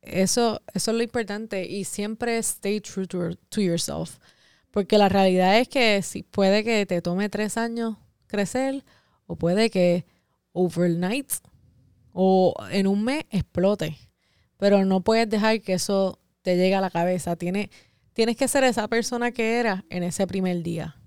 Eso, 0.00 0.62
eso 0.72 0.90
es 0.92 0.96
lo 0.96 1.02
importante 1.02 1.66
y 1.66 1.84
siempre 1.84 2.38
stay 2.38 2.80
true 2.80 3.06
to, 3.06 3.34
to 3.48 3.60
yourself. 3.60 4.18
Porque 4.76 4.98
la 4.98 5.08
realidad 5.08 5.58
es 5.58 5.68
que 5.68 6.02
si 6.02 6.22
puede 6.22 6.62
que 6.62 6.84
te 6.84 7.00
tome 7.00 7.30
tres 7.30 7.56
años 7.56 7.96
crecer 8.26 8.84
o 9.26 9.34
puede 9.34 9.70
que 9.70 10.04
overnight 10.52 11.32
o 12.12 12.52
en 12.70 12.86
un 12.86 13.02
mes 13.02 13.24
explote. 13.30 13.96
Pero 14.58 14.84
no 14.84 15.00
puedes 15.00 15.30
dejar 15.30 15.62
que 15.62 15.72
eso 15.72 16.20
te 16.42 16.58
llegue 16.58 16.74
a 16.74 16.82
la 16.82 16.90
cabeza. 16.90 17.36
Tiene, 17.36 17.70
tienes 18.12 18.36
que 18.36 18.48
ser 18.48 18.64
esa 18.64 18.86
persona 18.86 19.30
que 19.32 19.58
eras 19.58 19.82
en 19.88 20.02
ese 20.02 20.26
primer 20.26 20.62
día. 20.62 21.00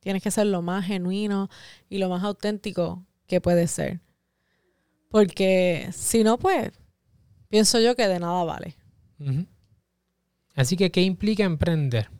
Tienes 0.00 0.20
que 0.20 0.32
ser 0.32 0.46
lo 0.48 0.60
más 0.60 0.84
genuino 0.84 1.48
y 1.88 1.98
lo 1.98 2.08
más 2.08 2.24
auténtico 2.24 3.06
que 3.28 3.40
puedes 3.40 3.70
ser. 3.70 4.00
Porque 5.08 5.88
si 5.92 6.24
no, 6.24 6.36
pues, 6.36 6.72
pienso 7.48 7.78
yo 7.78 7.94
que 7.94 8.08
de 8.08 8.18
nada 8.18 8.42
vale. 8.42 8.74
Así 10.56 10.76
que, 10.76 10.90
¿qué 10.90 11.02
implica 11.02 11.44
emprender? 11.44 12.17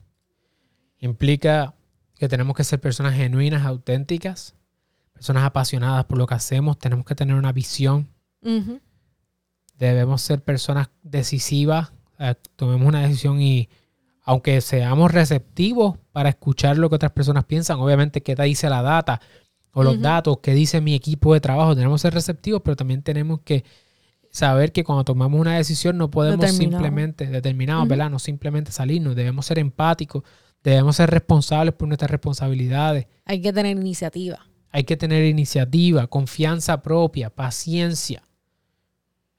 Implica 1.00 1.74
que 2.16 2.28
tenemos 2.28 2.56
que 2.56 2.64
ser 2.64 2.80
personas 2.80 3.14
genuinas, 3.14 3.64
auténticas, 3.64 4.54
personas 5.12 5.44
apasionadas 5.44 6.04
por 6.06 6.18
lo 6.18 6.26
que 6.26 6.34
hacemos, 6.34 6.78
tenemos 6.78 7.04
que 7.04 7.14
tener 7.14 7.34
una 7.37 7.52
visión, 7.52 8.08
debemos 9.78 10.22
ser 10.22 10.42
personas 10.42 10.90
decisivas, 11.02 11.92
eh, 12.18 12.34
tomemos 12.56 12.87
una 12.88 13.02
decisión 13.02 13.40
y 13.40 13.68
aunque 14.24 14.61
seamos 14.61 15.12
receptivos 15.12 15.96
para 16.12 16.28
escuchar 16.28 16.76
lo 16.76 16.88
que 16.88 16.96
otras 16.96 17.12
personas 17.12 17.44
piensan, 17.44 17.78
obviamente 17.78 18.22
qué 18.22 18.34
dice 18.34 18.68
la 18.68 18.82
data 18.82 19.20
o 19.72 19.82
los 19.84 20.00
datos, 20.00 20.38
qué 20.42 20.54
dice 20.54 20.80
mi 20.80 20.94
equipo 20.94 21.32
de 21.34 21.40
trabajo, 21.40 21.74
tenemos 21.74 22.00
que 22.00 22.08
ser 22.08 22.14
receptivos, 22.14 22.62
pero 22.64 22.76
también 22.76 23.02
tenemos 23.02 23.40
que 23.40 23.64
saber 24.31 24.73
que 24.73 24.85
cuando 24.85 25.04
tomamos 25.04 25.40
una 25.40 25.56
decisión 25.56 25.96
no 25.96 26.10
podemos 26.10 26.40
Determinado. 26.40 26.83
simplemente, 26.83 27.27
determinados, 27.27 27.83
Ujú. 27.85 27.90
¿verdad? 27.90 28.10
No 28.10 28.18
simplemente 28.18 28.73
salirnos, 28.73 29.14
debemos 29.14 29.46
ser 29.46 29.58
empáticos, 29.58 30.25
debemos 30.63 30.96
ser 30.96 31.11
responsables 31.11 31.75
por 31.75 31.88
nuestras 31.88 32.11
responsabilidades. 32.11 33.06
Hay 33.25 33.40
que 33.40 33.52
tener 33.52 33.77
iniciativa. 33.77 34.46
Hay 34.71 34.85
que 34.85 34.96
tener 34.96 35.25
iniciativa, 35.25 36.06
confianza 36.06 36.83
propia, 36.83 37.31
paciencia. 37.31 38.23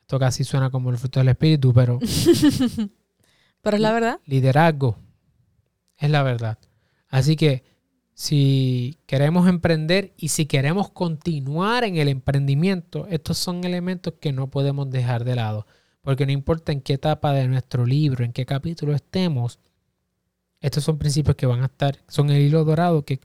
Esto 0.01 0.17
casi 0.17 0.43
suena 0.43 0.71
como 0.71 0.89
el 0.89 0.97
fruto 0.97 1.19
del 1.19 1.29
espíritu, 1.29 1.71
pero 1.73 1.99
Pero 3.61 3.75
es 3.75 3.81
la 3.81 3.91
verdad. 3.91 4.19
liderazgo 4.25 4.97
es 5.97 6.09
la 6.09 6.23
verdad. 6.23 6.57
Así 7.09 7.35
que 7.35 7.63
si 8.13 8.97
queremos 9.05 9.47
emprender 9.47 10.13
y 10.17 10.29
si 10.29 10.45
queremos 10.45 10.89
continuar 10.89 11.83
en 11.83 11.97
el 11.97 12.07
emprendimiento, 12.07 13.07
estos 13.07 13.37
son 13.37 13.63
elementos 13.63 14.15
que 14.19 14.31
no 14.31 14.49
podemos 14.49 14.89
dejar 14.89 15.23
de 15.25 15.35
lado. 15.35 15.67
Porque 16.01 16.25
no 16.25 16.31
importa 16.31 16.71
en 16.71 16.81
qué 16.81 16.93
etapa 16.93 17.33
de 17.33 17.47
nuestro 17.47 17.85
libro, 17.85 18.23
en 18.25 18.31
qué 18.31 18.45
capítulo 18.45 18.95
estemos, 18.95 19.59
estos 20.61 20.83
son 20.83 20.97
principios 20.97 21.35
que 21.35 21.45
van 21.45 21.61
a 21.61 21.67
estar, 21.67 21.99
son 22.07 22.29
el 22.29 22.41
hilo 22.41 22.63
dorado 22.65 23.05
que 23.05 23.21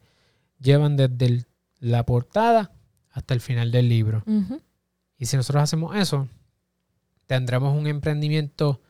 llevan 0.61 0.97
desde 0.97 1.45
la 1.81 2.07
portada 2.07 2.73
hasta 3.11 3.35
el 3.35 3.41
final 3.41 3.71
del 3.71 3.89
libro. 3.89 4.25
Y 5.19 5.27
si 5.27 5.37
nosotros 5.37 5.63
hacemos 5.63 5.97
eso, 5.97 6.29
tendremos 7.27 7.77
un 7.77 7.87
emprendimiento 7.87 8.81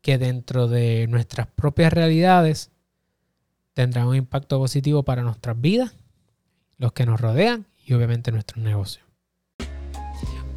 que 0.00 0.18
dentro 0.18 0.68
de 0.68 1.06
nuestras 1.08 1.46
propias 1.48 1.92
realidades 1.92 2.70
tendrá 3.74 4.06
un 4.06 4.16
impacto 4.16 4.58
positivo 4.58 5.02
para 5.04 5.22
nuestras 5.22 5.60
vidas, 5.60 5.94
los 6.78 6.92
que 6.92 7.06
nos 7.06 7.20
rodean 7.20 7.66
y 7.84 7.94
obviamente 7.94 8.32
nuestros 8.32 8.62
negocios. 8.62 9.07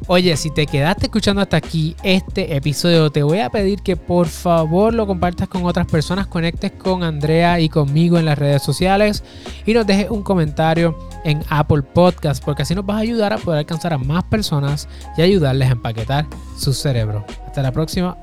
Oye, 0.08 0.36
si 0.36 0.50
te 0.50 0.66
quedaste 0.66 1.06
escuchando 1.06 1.40
hasta 1.42 1.56
aquí 1.56 1.94
este 2.02 2.56
episodio, 2.56 3.10
te 3.10 3.22
voy 3.22 3.38
a 3.38 3.50
pedir 3.50 3.82
que 3.82 3.96
por 3.96 4.26
favor 4.26 4.92
lo 4.92 5.06
compartas 5.06 5.48
con 5.48 5.64
otras 5.64 5.86
personas, 5.86 6.26
conectes 6.26 6.72
con 6.72 7.04
Andrea 7.04 7.60
y 7.60 7.68
conmigo 7.68 8.18
en 8.18 8.24
las 8.24 8.38
redes 8.38 8.62
sociales 8.62 9.22
y 9.64 9.74
nos 9.74 9.86
dejes 9.86 10.10
un 10.10 10.22
comentario 10.22 10.98
en 11.24 11.42
Apple 11.48 11.82
Podcast, 11.82 12.44
porque 12.44 12.62
así 12.62 12.74
nos 12.74 12.84
vas 12.84 12.96
a 12.96 13.00
ayudar 13.00 13.32
a 13.32 13.38
poder 13.38 13.60
alcanzar 13.60 13.92
a 13.92 13.98
más 13.98 14.24
personas 14.24 14.88
y 15.16 15.22
ayudarles 15.22 15.68
a 15.68 15.72
empaquetar 15.72 16.26
su 16.58 16.72
cerebro. 16.72 17.24
Hasta 17.46 17.62
la 17.62 17.70
próxima. 17.70 18.16